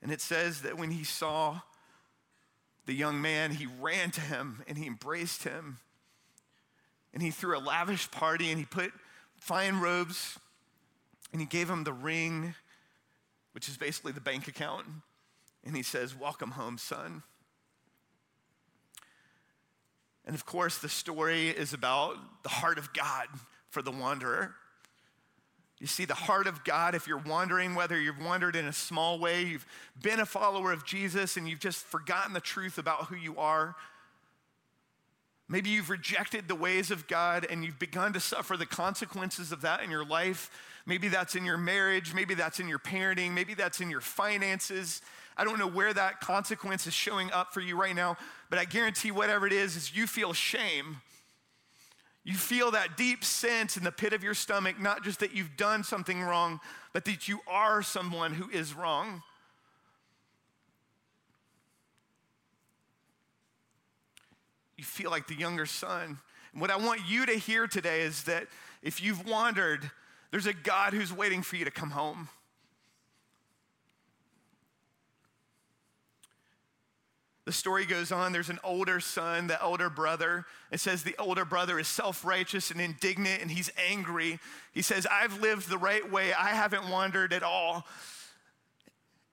And 0.00 0.10
it 0.10 0.20
says 0.20 0.62
that 0.62 0.78
when 0.78 0.92
he 0.92 1.04
saw 1.04 1.60
the 2.86 2.94
young 2.94 3.20
man, 3.20 3.50
he 3.50 3.66
ran 3.66 4.10
to 4.12 4.20
him 4.20 4.62
and 4.66 4.78
he 4.78 4.86
embraced 4.86 5.42
him 5.42 5.78
and 7.12 7.22
he 7.22 7.30
threw 7.30 7.56
a 7.56 7.60
lavish 7.60 8.10
party 8.10 8.50
and 8.50 8.58
he 8.58 8.64
put 8.64 8.92
fine 9.36 9.80
robes 9.80 10.38
and 11.32 11.40
he 11.40 11.46
gave 11.46 11.68
him 11.68 11.84
the 11.84 11.92
ring, 11.92 12.54
which 13.52 13.68
is 13.68 13.76
basically 13.76 14.12
the 14.12 14.20
bank 14.20 14.48
account. 14.48 14.86
And 15.64 15.76
he 15.76 15.82
says, 15.82 16.18
Welcome 16.18 16.52
home, 16.52 16.78
son. 16.78 17.22
And 20.24 20.34
of 20.34 20.46
course, 20.46 20.78
the 20.78 20.88
story 20.88 21.48
is 21.48 21.72
about 21.72 22.16
the 22.42 22.48
heart 22.48 22.78
of 22.78 22.92
God 22.92 23.26
for 23.68 23.82
the 23.82 23.90
wanderer. 23.90 24.54
You 25.80 25.86
see, 25.86 26.04
the 26.04 26.14
heart 26.14 26.46
of 26.46 26.62
God, 26.62 26.94
if 26.94 27.06
you're 27.08 27.18
wondering 27.18 27.74
whether 27.74 27.98
you've 27.98 28.22
wandered 28.22 28.54
in 28.54 28.66
a 28.66 28.72
small 28.72 29.18
way, 29.18 29.42
you've 29.42 29.66
been 30.00 30.20
a 30.20 30.26
follower 30.26 30.72
of 30.72 30.84
Jesus, 30.84 31.38
and 31.38 31.48
you've 31.48 31.58
just 31.58 31.84
forgotten 31.84 32.34
the 32.34 32.40
truth 32.40 32.76
about 32.76 33.06
who 33.06 33.16
you 33.16 33.38
are, 33.38 33.74
Maybe 35.50 35.70
you've 35.70 35.90
rejected 35.90 36.46
the 36.46 36.54
ways 36.54 36.92
of 36.92 37.08
God 37.08 37.44
and 37.50 37.64
you've 37.64 37.80
begun 37.80 38.12
to 38.12 38.20
suffer 38.20 38.56
the 38.56 38.66
consequences 38.66 39.50
of 39.50 39.62
that 39.62 39.82
in 39.82 39.90
your 39.90 40.04
life. 40.04 40.48
Maybe 40.86 41.08
that's 41.08 41.34
in 41.34 41.44
your 41.44 41.58
marriage. 41.58 42.14
Maybe 42.14 42.34
that's 42.34 42.60
in 42.60 42.68
your 42.68 42.78
parenting. 42.78 43.32
Maybe 43.32 43.54
that's 43.54 43.80
in 43.80 43.90
your 43.90 44.00
finances. 44.00 45.02
I 45.36 45.42
don't 45.42 45.58
know 45.58 45.66
where 45.66 45.92
that 45.92 46.20
consequence 46.20 46.86
is 46.86 46.94
showing 46.94 47.32
up 47.32 47.52
for 47.52 47.60
you 47.60 47.76
right 47.76 47.96
now, 47.96 48.16
but 48.48 48.60
I 48.60 48.64
guarantee 48.64 49.10
whatever 49.10 49.44
it 49.44 49.52
is, 49.52 49.74
is 49.74 49.94
you 49.94 50.06
feel 50.06 50.32
shame. 50.32 50.98
You 52.22 52.34
feel 52.34 52.70
that 52.70 52.96
deep 52.96 53.24
sense 53.24 53.76
in 53.76 53.82
the 53.82 53.90
pit 53.90 54.12
of 54.12 54.22
your 54.22 54.34
stomach, 54.34 54.78
not 54.78 55.02
just 55.02 55.18
that 55.18 55.34
you've 55.34 55.56
done 55.56 55.82
something 55.82 56.22
wrong, 56.22 56.60
but 56.92 57.04
that 57.06 57.26
you 57.26 57.40
are 57.48 57.82
someone 57.82 58.34
who 58.34 58.48
is 58.50 58.72
wrong. 58.72 59.22
You 64.80 64.84
feel 64.84 65.10
like 65.10 65.26
the 65.26 65.34
younger 65.34 65.66
son. 65.66 66.18
And 66.52 66.60
what 66.62 66.70
I 66.70 66.78
want 66.78 67.02
you 67.06 67.26
to 67.26 67.34
hear 67.34 67.66
today 67.66 68.00
is 68.00 68.22
that 68.22 68.46
if 68.82 69.02
you've 69.02 69.28
wandered, 69.28 69.90
there's 70.30 70.46
a 70.46 70.54
God 70.54 70.94
who's 70.94 71.12
waiting 71.12 71.42
for 71.42 71.56
you 71.56 71.66
to 71.66 71.70
come 71.70 71.90
home. 71.90 72.30
The 77.44 77.52
story 77.52 77.84
goes 77.84 78.10
on. 78.10 78.32
There's 78.32 78.48
an 78.48 78.58
older 78.64 79.00
son, 79.00 79.48
the 79.48 79.60
elder 79.60 79.90
brother. 79.90 80.46
It 80.72 80.80
says 80.80 81.02
the 81.02 81.16
older 81.18 81.44
brother 81.44 81.78
is 81.78 81.86
self 81.86 82.24
righteous 82.24 82.70
and 82.70 82.80
indignant 82.80 83.42
and 83.42 83.50
he's 83.50 83.70
angry. 83.76 84.38
He 84.72 84.80
says, 84.80 85.06
I've 85.12 85.42
lived 85.42 85.68
the 85.68 85.76
right 85.76 86.10
way. 86.10 86.32
I 86.32 86.54
haven't 86.54 86.88
wandered 86.88 87.34
at 87.34 87.42
all. 87.42 87.86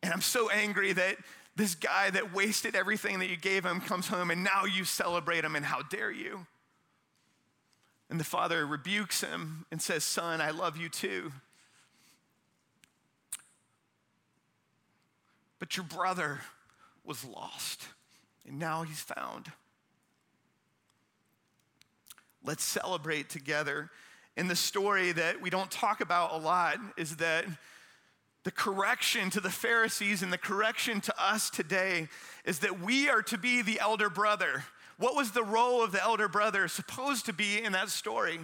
And 0.04 0.12
I'm 0.12 0.20
so 0.20 0.50
angry 0.50 0.92
that 0.92 1.16
this 1.58 1.74
guy 1.74 2.12
that 2.12 2.34
wasted 2.34 2.76
everything 2.76 3.18
that 3.20 3.30
you 3.30 3.36
gave 3.36 3.66
him 3.66 3.82
comes 3.82 4.08
home 4.08 4.30
and 4.30 4.44
now 4.44 4.66
you 4.66 4.86
celebrate 4.86 5.44
him 5.44 5.56
and 5.56 5.66
how 5.66 5.82
dare 5.82 6.12
you? 6.12 6.46
And 8.12 8.20
the 8.20 8.24
father 8.24 8.66
rebukes 8.66 9.22
him 9.22 9.66
and 9.72 9.82
says, 9.82 10.04
Son, 10.04 10.40
I 10.40 10.52
love 10.52 10.78
you 10.78 10.88
too. 10.88 11.32
But 15.58 15.76
your 15.76 15.84
brother 15.84 16.42
was 17.04 17.26
lost 17.26 17.88
and 18.48 18.60
now 18.60 18.84
he's 18.84 19.02
found. 19.02 19.52
Let's 22.44 22.64
celebrate 22.64 23.30
together. 23.30 23.90
And 24.38 24.48
the 24.48 24.56
story 24.56 25.12
that 25.12 25.42
we 25.42 25.50
don't 25.50 25.72
talk 25.72 26.02
about 26.02 26.34
a 26.34 26.38
lot 26.38 26.78
is 26.98 27.16
that 27.18 27.46
the 28.48 28.52
correction 28.52 29.30
to 29.30 29.42
the 29.42 29.50
Pharisees 29.50 30.24
and 30.24 30.32
the 30.32 30.38
correction 30.38 31.02
to 31.02 31.14
us 31.22 31.50
today 31.50 32.08
is 32.46 32.60
that 32.60 32.80
we 32.80 33.10
are 33.10 33.22
to 33.24 33.38
be 33.38 33.62
the 33.62 33.78
elder 33.78 34.10
brother. 34.10 34.64
What 34.98 35.18
was 35.18 35.32
the 35.32 35.44
role 35.44 35.84
of 35.84 35.92
the 35.92 36.02
elder 36.02 36.30
brother 36.30 36.70
supposed 36.70 37.26
to 37.26 37.34
be 37.34 37.62
in 37.62 37.74
that 37.74 37.90
story? 37.90 38.40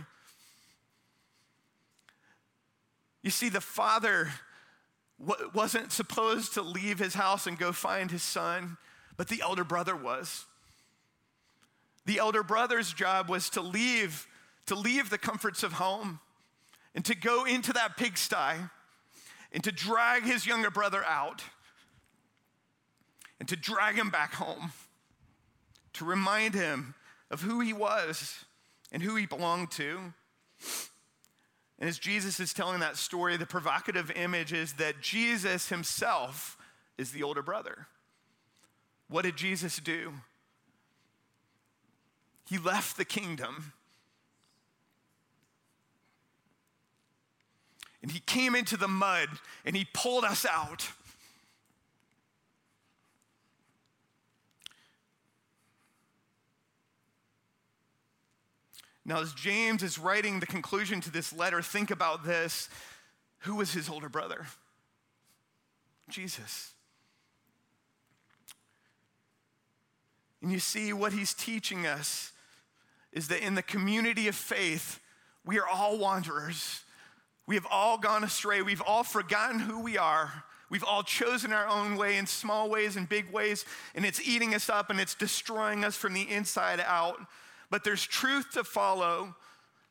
You 3.22 3.30
see, 3.30 3.48
the 3.48 3.62
father 3.62 4.34
wasn't 5.54 5.94
supposed 5.94 6.56
to 6.56 6.62
leave 6.62 7.00
his 7.00 7.14
house 7.14 7.48
and 7.48 7.58
go 7.58 7.72
find 7.72 8.12
his 8.12 8.24
son 8.24 8.76
but 9.16 9.30
the 9.30 9.42
elder 9.42 9.64
brother 9.64 9.96
was. 9.96 10.44
The 12.06 12.20
elder 12.20 12.44
brother's 12.44 12.92
job 12.92 13.30
was 13.30 13.50
to 13.52 13.62
leave, 13.62 14.28
to 14.66 14.76
leave 14.76 15.10
the 15.10 15.18
comforts 15.18 15.64
of 15.64 15.72
home 15.72 16.20
and 16.94 17.06
to 17.06 17.16
go 17.16 17.46
into 17.46 17.72
that 17.72 17.96
pigsty 17.96 18.68
and 19.54 19.64
to 19.64 19.72
drag 19.72 20.24
his 20.24 20.46
younger 20.46 20.72
brother 20.72 21.04
out 21.06 21.44
and 23.40 23.48
to 23.50 23.56
drag 23.56 23.96
him 23.96 24.10
back 24.10 24.34
home, 24.34 24.72
to 25.94 26.06
remind 26.06 26.56
him 26.56 26.96
of 27.30 27.42
who 27.42 27.60
he 27.60 27.74
was 27.74 28.46
and 28.92 29.04
who 29.04 29.16
he 29.16 29.26
belonged 29.26 29.72
to. 29.72 30.14
And 31.80 31.90
as 31.90 32.00
Jesus 32.00 32.40
is 32.40 32.54
telling 32.54 32.80
that 32.80 32.98
story, 32.98 33.38
the 33.38 33.46
provocative 33.46 34.12
image 34.12 34.54
is 34.54 34.74
that 34.74 35.02
Jesus 35.02 35.70
himself 35.70 36.58
is 36.98 37.12
the 37.12 37.24
older 37.24 37.42
brother. 37.42 37.88
What 39.10 39.24
did 39.24 39.36
Jesus 39.36 39.78
do? 39.78 40.14
He 42.48 42.58
left 42.58 42.98
the 42.98 43.06
kingdom 43.06 43.74
and 48.04 48.12
he 48.12 48.20
came 48.20 48.54
into 48.54 48.78
the 48.78 48.88
mud 48.88 49.30
and 49.66 49.76
he 49.76 49.88
pulled 49.94 50.26
us 50.26 50.46
out. 50.46 50.90
Now, 59.06 59.22
as 59.22 59.34
James 59.34 59.84
is 59.84 59.98
writing 59.98 60.40
the 60.40 60.46
conclusion 60.46 61.02
to 61.02 61.12
this 61.12 61.34
letter, 61.34 61.62
think 61.62 61.92
about 61.92 62.26
this. 62.26 62.70
Who 63.40 63.56
was 63.56 63.74
his 63.74 63.90
older 63.90 64.08
brother? 64.08 64.46
Jesus. 66.10 66.72
And 70.42 70.52
you 70.52 70.60
see, 70.60 70.94
what 70.94 71.14
he's 71.14 71.34
teaching 71.34 71.86
us 71.86 72.32
is 73.12 73.30
that 73.30 73.46
in 73.46 73.56
the 73.56 73.62
community 73.62 74.28
of 74.28 74.36
faith, 74.36 75.00
we 75.46 75.60
are 75.60 75.68
all 75.68 75.98
wanderers. 75.98 76.82
We 77.46 77.56
have 77.56 77.68
all 77.70 77.98
gone 77.98 78.24
astray. 78.24 78.62
We've 78.62 78.82
all 78.82 79.04
forgotten 79.04 79.60
who 79.60 79.82
we 79.82 79.98
are. 79.98 80.44
We've 80.70 80.84
all 80.84 81.04
chosen 81.04 81.54
our 81.54 81.68
own 81.68 81.98
way 81.98 82.18
in 82.18 82.26
small 82.26 82.70
ways 82.70 82.96
and 82.96 83.08
big 83.08 83.32
ways, 83.32 83.66
and 83.94 84.06
it's 84.06 84.26
eating 84.28 84.56
us 84.56 84.70
up 84.70 84.90
and 84.90 85.00
it's 85.00 85.14
destroying 85.14 85.84
us 85.84 85.96
from 85.96 86.14
the 86.14 86.28
inside 86.30 86.80
out. 86.80 87.20
But 87.70 87.84
there's 87.84 88.06
truth 88.06 88.52
to 88.54 88.64
follow. 88.64 89.36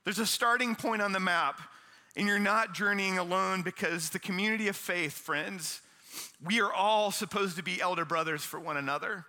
There's 0.05 0.19
a 0.19 0.27
starting 0.27 0.75
point 0.75 1.03
on 1.03 1.13
the 1.13 1.21
map, 1.21 1.61
and 2.17 2.27
you're 2.27 2.39
not 2.39 2.75
journeying 2.75 3.19
alone 3.19 3.63
because 3.63 4.11
the 4.11 4.19
community 4.19 4.67
of 4.69 4.77
faith, 4.77 5.13
friends, 5.13 5.83
we 6.45 6.61
are 6.61 6.73
all 6.73 7.11
supposed 7.11 7.57
to 7.57 7.63
be 7.63 7.81
elder 7.81 8.05
brothers 8.05 8.43
for 8.43 8.59
one 8.59 8.77
another. 8.77 9.25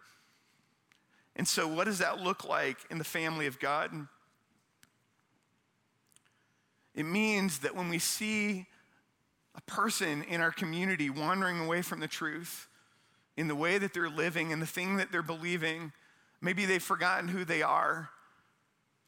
And 1.36 1.47
so, 1.47 1.67
what 1.67 1.86
does 1.86 1.99
that 1.99 2.19
look 2.19 2.47
like 2.47 2.77
in 2.89 2.97
the 2.97 3.03
family 3.03 3.47
of 3.47 3.59
God? 3.59 4.07
It 6.95 7.06
means 7.06 7.60
that 7.60 7.75
when 7.75 7.89
we 7.89 7.99
see 7.99 8.67
a 9.56 9.62
person 9.62 10.23
in 10.23 10.41
our 10.41 10.51
community 10.51 11.10
wandering 11.10 11.60
away 11.60 11.82
from 11.82 11.99
the 11.99 12.08
truth 12.08 12.67
in 13.36 13.47
the 13.47 13.56
way 13.56 13.77
that 13.77 13.93
they're 13.93 14.10
living 14.10 14.51
and 14.51 14.62
the 14.62 14.67
thing 14.67 14.97
that 14.97 15.12
they're 15.12 15.21
believing, 15.23 15.91
maybe 16.41 16.65
they've 16.65 16.84
forgotten 16.84 17.27
who 17.27 17.45
they 17.45 17.62
are. 17.62 18.10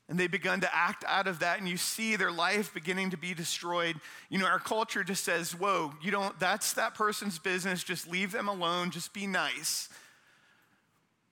And 0.08 0.19
they've 0.19 0.30
begun 0.30 0.62
to 0.62 0.76
act 0.76 1.04
out 1.08 1.28
of 1.28 1.39
that, 1.39 1.58
and 1.58 1.67
you 1.67 1.78
see 1.78 2.15
their 2.15 2.32
life 2.32 2.71
beginning 2.76 3.10
to 3.10 3.17
be 3.17 3.34
destroyed. 3.34 4.00
You 4.30 4.38
know, 4.38 4.45
our 4.45 4.60
culture 4.60 5.04
just 5.04 5.24
says, 5.24 5.54
Whoa, 5.54 5.93
you 6.00 6.12
don't, 6.12 6.39
that's 6.39 6.74
that 6.74 6.93
person's 6.93 7.39
business. 7.39 7.84
Just 7.84 8.08
leave 8.08 8.32
them 8.32 8.48
alone. 8.48 8.91
Just 8.91 9.13
be 9.13 9.26
nice. 9.26 9.89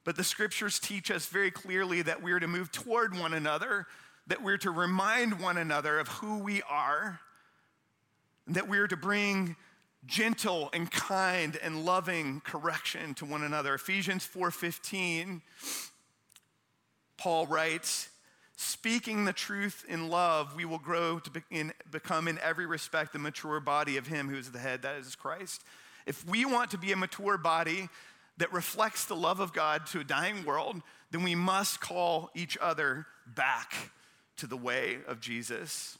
But 0.04 0.16
the 0.16 0.24
scriptures 0.24 0.80
teach 0.80 1.12
us 1.12 1.28
very 1.28 1.52
clearly 1.52 2.02
that 2.02 2.24
we're 2.24 2.40
to 2.40 2.48
move 2.48 2.72
toward 2.72 3.18
one 3.18 3.34
another, 3.34 3.86
that 4.28 4.42
we're 4.42 4.58
to 4.58 4.72
remind 4.72 5.40
one 5.40 5.58
another 5.58 6.00
of 6.00 6.08
who 6.08 6.40
we 6.40 6.62
are, 6.64 7.20
that 8.48 8.68
we're 8.68 8.88
to 8.88 8.98
bring 8.98 9.56
gentle 10.06 10.70
and 10.74 10.92
kind 10.92 11.58
and 11.62 11.86
loving 11.86 12.42
correction 12.42 13.14
to 13.16 13.26
one 13.26 13.44
another. 13.44 13.74
Ephesians 13.76 14.28
4:15 14.28 15.42
Paul 17.18 17.48
writes, 17.48 18.10
speaking 18.58 19.24
the 19.24 19.34
truth 19.34 19.86
in 19.88 20.10
love, 20.10 20.56
we 20.56 20.66
will 20.66 20.80
grow 20.80 21.20
to 21.20 21.30
be 21.30 21.42
in, 21.50 21.72
become 21.90 22.28
in 22.28 22.38
every 22.40 22.66
respect 22.66 23.14
the 23.14 23.20
mature 23.20 23.62
body 23.62 23.96
of 23.96 24.08
him 24.08 24.28
who 24.28 24.36
is 24.36 24.52
the 24.52 24.60
head, 24.60 24.82
that 24.82 24.98
is 24.98 25.16
Christ. 25.16 25.64
If 26.06 26.28
we 26.28 26.44
want 26.44 26.72
to 26.72 26.78
be 26.78 26.92
a 26.92 26.98
mature 26.98 27.38
body, 27.38 27.88
that 28.38 28.52
reflects 28.52 29.06
the 29.06 29.16
love 29.16 29.40
of 29.40 29.54
God 29.54 29.86
to 29.88 30.00
a 30.00 30.04
dying 30.04 30.44
world, 30.44 30.82
then 31.12 31.24
we 31.24 31.36
must 31.36 31.80
call 31.80 32.32
each 32.34 32.58
other 32.60 33.06
back 33.36 33.92
to 34.38 34.48
the 34.48 34.58
way 34.58 34.98
of 35.08 35.20
Jesus. 35.20 35.98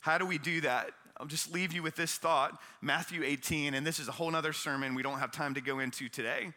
How 0.00 0.18
do 0.18 0.26
we 0.26 0.38
do 0.38 0.60
that? 0.62 0.90
I'll 1.16 1.26
just 1.26 1.52
leave 1.52 1.72
you 1.72 1.82
with 1.82 1.96
this 1.96 2.16
thought 2.16 2.60
Matthew 2.82 3.22
18, 3.24 3.74
and 3.74 3.86
this 3.86 3.98
is 3.98 4.08
a 4.08 4.12
whole 4.12 4.34
other 4.34 4.52
sermon 4.52 4.94
we 4.94 5.02
don't 5.02 5.18
have 5.18 5.32
time 5.32 5.54
to 5.54 5.60
go 5.60 5.78
into 5.78 6.08
today. 6.08 6.52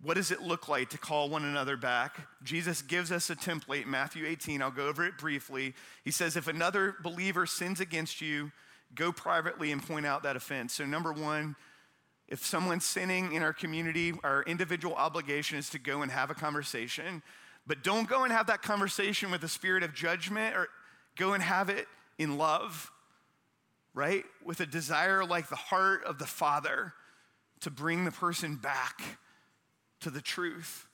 What 0.00 0.14
does 0.14 0.30
it 0.30 0.42
look 0.42 0.68
like 0.68 0.90
to 0.90 0.98
call 0.98 1.28
one 1.28 1.44
another 1.44 1.76
back? 1.76 2.16
Jesus 2.44 2.82
gives 2.82 3.10
us 3.10 3.30
a 3.30 3.36
template, 3.36 3.86
Matthew 3.86 4.26
18. 4.26 4.62
I'll 4.62 4.70
go 4.70 4.86
over 4.86 5.04
it 5.04 5.18
briefly. 5.18 5.74
He 6.04 6.12
says, 6.12 6.36
If 6.36 6.46
another 6.46 6.94
believer 7.02 7.46
sins 7.46 7.80
against 7.80 8.20
you, 8.20 8.52
go 8.94 9.10
privately 9.10 9.72
and 9.72 9.84
point 9.84 10.06
out 10.06 10.22
that 10.22 10.36
offense. 10.36 10.72
So, 10.72 10.86
number 10.86 11.12
one, 11.12 11.56
if 12.28 12.44
someone's 12.44 12.84
sinning 12.84 13.32
in 13.32 13.42
our 13.42 13.52
community, 13.52 14.12
our 14.22 14.42
individual 14.44 14.94
obligation 14.94 15.58
is 15.58 15.68
to 15.70 15.78
go 15.78 16.02
and 16.02 16.12
have 16.12 16.30
a 16.30 16.34
conversation. 16.34 17.22
But 17.68 17.84
don't 17.84 18.08
go 18.08 18.24
and 18.24 18.32
have 18.32 18.46
that 18.46 18.62
conversation 18.62 19.30
with 19.30 19.44
a 19.44 19.48
spirit 19.48 19.82
of 19.82 19.94
judgment 19.94 20.56
or 20.56 20.68
go 21.16 21.34
and 21.34 21.42
have 21.42 21.68
it 21.68 21.86
in 22.18 22.38
love, 22.38 22.90
right? 23.92 24.24
With 24.42 24.60
a 24.60 24.66
desire 24.66 25.24
like 25.24 25.50
the 25.50 25.56
heart 25.56 26.02
of 26.04 26.18
the 26.18 26.26
Father 26.26 26.94
to 27.60 27.70
bring 27.70 28.06
the 28.06 28.10
person 28.10 28.56
back 28.56 29.02
to 30.00 30.08
the 30.08 30.22
truth. 30.22 30.86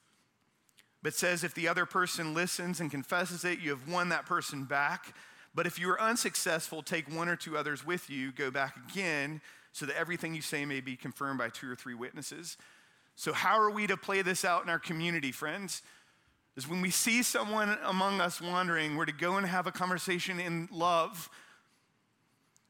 But 1.01 1.15
says 1.15 1.45
if 1.45 1.55
the 1.55 1.69
other 1.69 1.87
person 1.87 2.35
listens 2.35 2.81
and 2.81 2.91
confesses 2.91 3.45
it, 3.45 3.61
you 3.61 3.71
have 3.71 3.89
won 3.89 4.09
that 4.09 4.27
person 4.27 4.65
back. 4.65 5.15
But 5.55 5.69
if 5.69 5.79
you 5.79 5.89
are 5.91 6.01
unsuccessful, 6.01 6.83
take 6.83 7.15
one 7.15 7.29
or 7.29 7.37
two 7.37 7.57
others 7.57 7.87
with 7.87 8.11
you, 8.11 8.33
go 8.33 8.51
back 8.51 8.77
again 8.89 9.41
so 9.71 9.87
that 9.87 9.97
everything 9.97 10.35
you 10.35 10.43
say 10.43 10.65
may 10.65 10.81
be 10.81 10.97
confirmed 10.97 11.39
by 11.39 11.51
two 11.51 11.71
or 11.71 11.77
three 11.77 11.95
witnesses. 11.95 12.57
So, 13.17 13.33
how 13.33 13.61
are 13.61 13.71
we 13.71 13.87
to 13.87 13.97
play 13.97 14.23
this 14.23 14.45
out 14.45 14.65
in 14.65 14.71
our 14.71 14.81
community, 14.81 15.31
friends? 15.31 15.83
Is 16.57 16.69
when 16.69 16.81
we 16.81 16.91
see 16.91 17.23
someone 17.23 17.77
among 17.85 18.21
us 18.21 18.41
wandering, 18.41 18.97
we're 18.97 19.07
to 19.07 19.13
go 19.13 19.37
and 19.37 19.47
have 19.47 19.67
a 19.67 19.73
conversation 19.73 20.39
in 20.39 20.69
love 20.71 21.29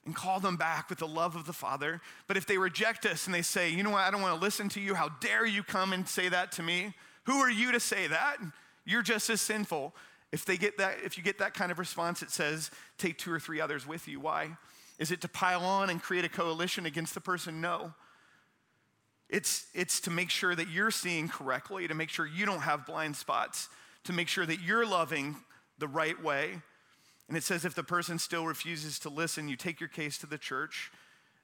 and 0.06 0.14
call 0.14 0.40
them 0.40 0.56
back 0.56 0.88
with 0.88 0.98
the 0.98 1.08
love 1.08 1.36
of 1.36 1.46
the 1.46 1.52
Father. 1.52 2.00
But 2.26 2.36
if 2.36 2.46
they 2.46 2.58
reject 2.58 3.06
us 3.06 3.26
and 3.26 3.34
they 3.34 3.42
say, 3.42 3.70
you 3.70 3.82
know 3.82 3.90
what, 3.90 4.00
I 4.00 4.10
don't 4.10 4.22
want 4.22 4.34
to 4.34 4.40
listen 4.40 4.68
to 4.70 4.80
you, 4.80 4.94
how 4.94 5.10
dare 5.20 5.46
you 5.46 5.62
come 5.62 5.92
and 5.92 6.08
say 6.08 6.28
that 6.28 6.52
to 6.52 6.62
me? 6.62 6.94
Who 7.24 7.38
are 7.38 7.50
you 7.50 7.72
to 7.72 7.80
say 7.80 8.06
that? 8.06 8.36
You're 8.84 9.02
just 9.02 9.28
as 9.30 9.40
sinful. 9.40 9.94
If 10.32 10.44
they 10.44 10.56
get 10.56 10.78
that, 10.78 10.96
if 11.04 11.16
you 11.16 11.22
get 11.22 11.38
that 11.38 11.54
kind 11.54 11.70
of 11.70 11.78
response, 11.78 12.22
it 12.22 12.30
says, 12.30 12.70
take 12.98 13.18
two 13.18 13.32
or 13.32 13.40
three 13.40 13.60
others 13.60 13.86
with 13.86 14.08
you. 14.08 14.20
Why? 14.20 14.56
Is 14.98 15.10
it 15.10 15.20
to 15.22 15.28
pile 15.28 15.62
on 15.62 15.90
and 15.90 16.02
create 16.02 16.24
a 16.24 16.28
coalition 16.28 16.86
against 16.86 17.14
the 17.14 17.20
person? 17.20 17.60
No. 17.60 17.94
It's, 19.28 19.66
it's 19.74 20.00
to 20.02 20.10
make 20.10 20.30
sure 20.30 20.54
that 20.54 20.68
you're 20.68 20.90
seeing 20.90 21.28
correctly, 21.28 21.88
to 21.88 21.94
make 21.94 22.10
sure 22.10 22.26
you 22.26 22.46
don't 22.46 22.60
have 22.60 22.86
blind 22.86 23.16
spots, 23.16 23.68
to 24.04 24.12
make 24.12 24.28
sure 24.28 24.46
that 24.46 24.60
you're 24.60 24.86
loving 24.86 25.36
the 25.78 25.88
right 25.88 26.20
way. 26.22 26.60
And 27.28 27.36
it 27.36 27.42
says 27.42 27.64
if 27.64 27.74
the 27.74 27.82
person 27.82 28.18
still 28.18 28.46
refuses 28.46 28.98
to 29.00 29.08
listen, 29.08 29.48
you 29.48 29.56
take 29.56 29.80
your 29.80 29.88
case 29.88 30.18
to 30.18 30.26
the 30.26 30.38
church, 30.38 30.92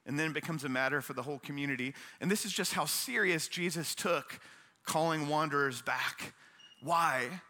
and 0.05 0.17
then 0.17 0.27
it 0.27 0.33
becomes 0.33 0.63
a 0.63 0.69
matter 0.69 1.01
for 1.01 1.13
the 1.13 1.23
whole 1.23 1.39
community. 1.39 1.93
And 2.19 2.29
this 2.29 2.45
is 2.45 2.51
just 2.51 2.73
how 2.73 2.85
serious 2.85 3.47
Jesus 3.47 3.95
took 3.95 4.39
calling 4.85 5.27
wanderers 5.27 5.81
back. 5.81 6.33
Why? 6.81 7.41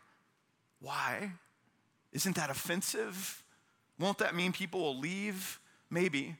Why? 0.79 1.31
Isn't 2.11 2.35
that 2.35 2.49
offensive? 2.49 3.43
Won't 3.99 4.17
that 4.17 4.35
mean 4.35 4.51
people 4.51 4.81
will 4.81 4.97
leave? 4.97 5.59
Maybe. 5.89 6.35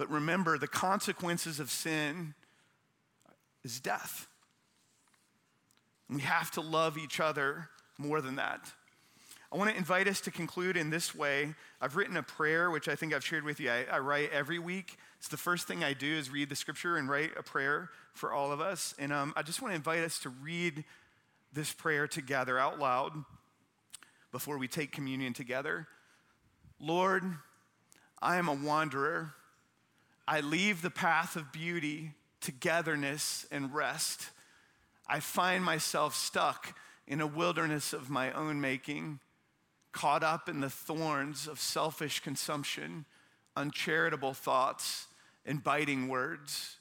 But 0.00 0.10
remember, 0.10 0.56
the 0.56 0.66
consequences 0.66 1.60
of 1.60 1.70
sin 1.70 2.32
is 3.62 3.80
death. 3.80 4.28
We 6.08 6.22
have 6.22 6.50
to 6.52 6.62
love 6.62 6.96
each 6.96 7.20
other 7.20 7.68
more 7.98 8.22
than 8.22 8.36
that. 8.36 8.72
I 9.52 9.58
want 9.58 9.70
to 9.70 9.76
invite 9.76 10.08
us 10.08 10.22
to 10.22 10.30
conclude 10.30 10.78
in 10.78 10.88
this 10.88 11.14
way. 11.14 11.54
I've 11.82 11.96
written 11.96 12.16
a 12.16 12.22
prayer, 12.22 12.70
which 12.70 12.88
I 12.88 12.96
think 12.96 13.12
I've 13.12 13.22
shared 13.22 13.44
with 13.44 13.60
you. 13.60 13.70
I, 13.70 13.84
I, 13.92 13.98
write 13.98 14.30
every 14.32 14.58
week. 14.58 14.96
It's 15.18 15.28
the 15.28 15.36
first 15.36 15.68
thing 15.68 15.84
I 15.84 15.92
do 15.92 16.10
is 16.10 16.30
read 16.30 16.48
the 16.48 16.56
scripture 16.56 16.96
and 16.96 17.06
write 17.06 17.32
a 17.36 17.42
prayer 17.42 17.90
for 18.14 18.32
all 18.32 18.52
of 18.52 18.60
us. 18.62 18.94
And 18.98 19.12
um, 19.12 19.34
I 19.36 19.42
just 19.42 19.60
want 19.60 19.72
to 19.72 19.76
invite 19.76 20.02
us 20.02 20.18
to 20.20 20.30
read 20.30 20.82
this 21.52 21.74
prayer 21.74 22.08
together 22.08 22.58
out 22.58 22.78
loud 22.78 23.12
before 24.32 24.56
we 24.56 24.66
take 24.66 24.92
communion 24.92 25.34
together. 25.34 25.86
Lord, 26.80 27.22
I 28.22 28.38
am 28.38 28.48
a 28.48 28.54
wanderer. 28.54 29.34
I 30.30 30.42
leave 30.42 30.80
the 30.80 30.90
path 30.90 31.34
of 31.34 31.50
beauty, 31.50 32.12
togetherness, 32.40 33.46
and 33.50 33.74
rest. 33.74 34.30
I 35.08 35.18
find 35.18 35.64
myself 35.64 36.14
stuck 36.14 36.78
in 37.08 37.20
a 37.20 37.26
wilderness 37.26 37.92
of 37.92 38.10
my 38.10 38.30
own 38.30 38.60
making, 38.60 39.18
caught 39.90 40.22
up 40.22 40.48
in 40.48 40.60
the 40.60 40.70
thorns 40.70 41.48
of 41.48 41.58
selfish 41.58 42.20
consumption, 42.20 43.06
uncharitable 43.56 44.32
thoughts, 44.32 45.08
and 45.44 45.64
biting 45.64 46.06
words. 46.06 46.76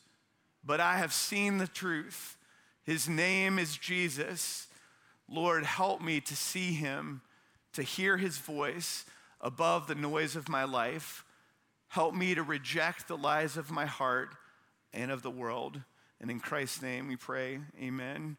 But 0.63 0.79
I 0.79 0.97
have 0.97 1.11
seen 1.11 1.57
the 1.57 1.65
truth. 1.65 2.37
His 2.83 3.09
name 3.09 3.57
is 3.57 3.77
Jesus. 3.77 4.67
Lord, 5.27 5.65
help 5.65 6.01
me 6.01 6.21
to 6.21 6.35
see 6.35 6.73
him, 6.73 7.21
to 7.73 7.81
hear 7.81 8.17
his 8.17 8.37
voice 8.37 9.05
above 9.41 9.87
the 9.87 9.95
noise 9.95 10.35
of 10.35 10.49
my 10.49 10.65
life 10.65 11.25
Help 11.89 12.13
me 12.13 12.35
to 12.35 12.43
reject 12.43 13.07
the 13.07 13.17
lies 13.17 13.57
of 13.57 13.71
my 13.71 13.85
heart 13.85 14.29
and 14.93 15.11
of 15.11 15.21
the 15.21 15.31
world. 15.31 15.81
And 16.21 16.29
in 16.29 16.39
Christ's 16.39 16.81
name 16.81 17.07
we 17.07 17.15
pray, 17.15 17.59
amen. 17.81 18.37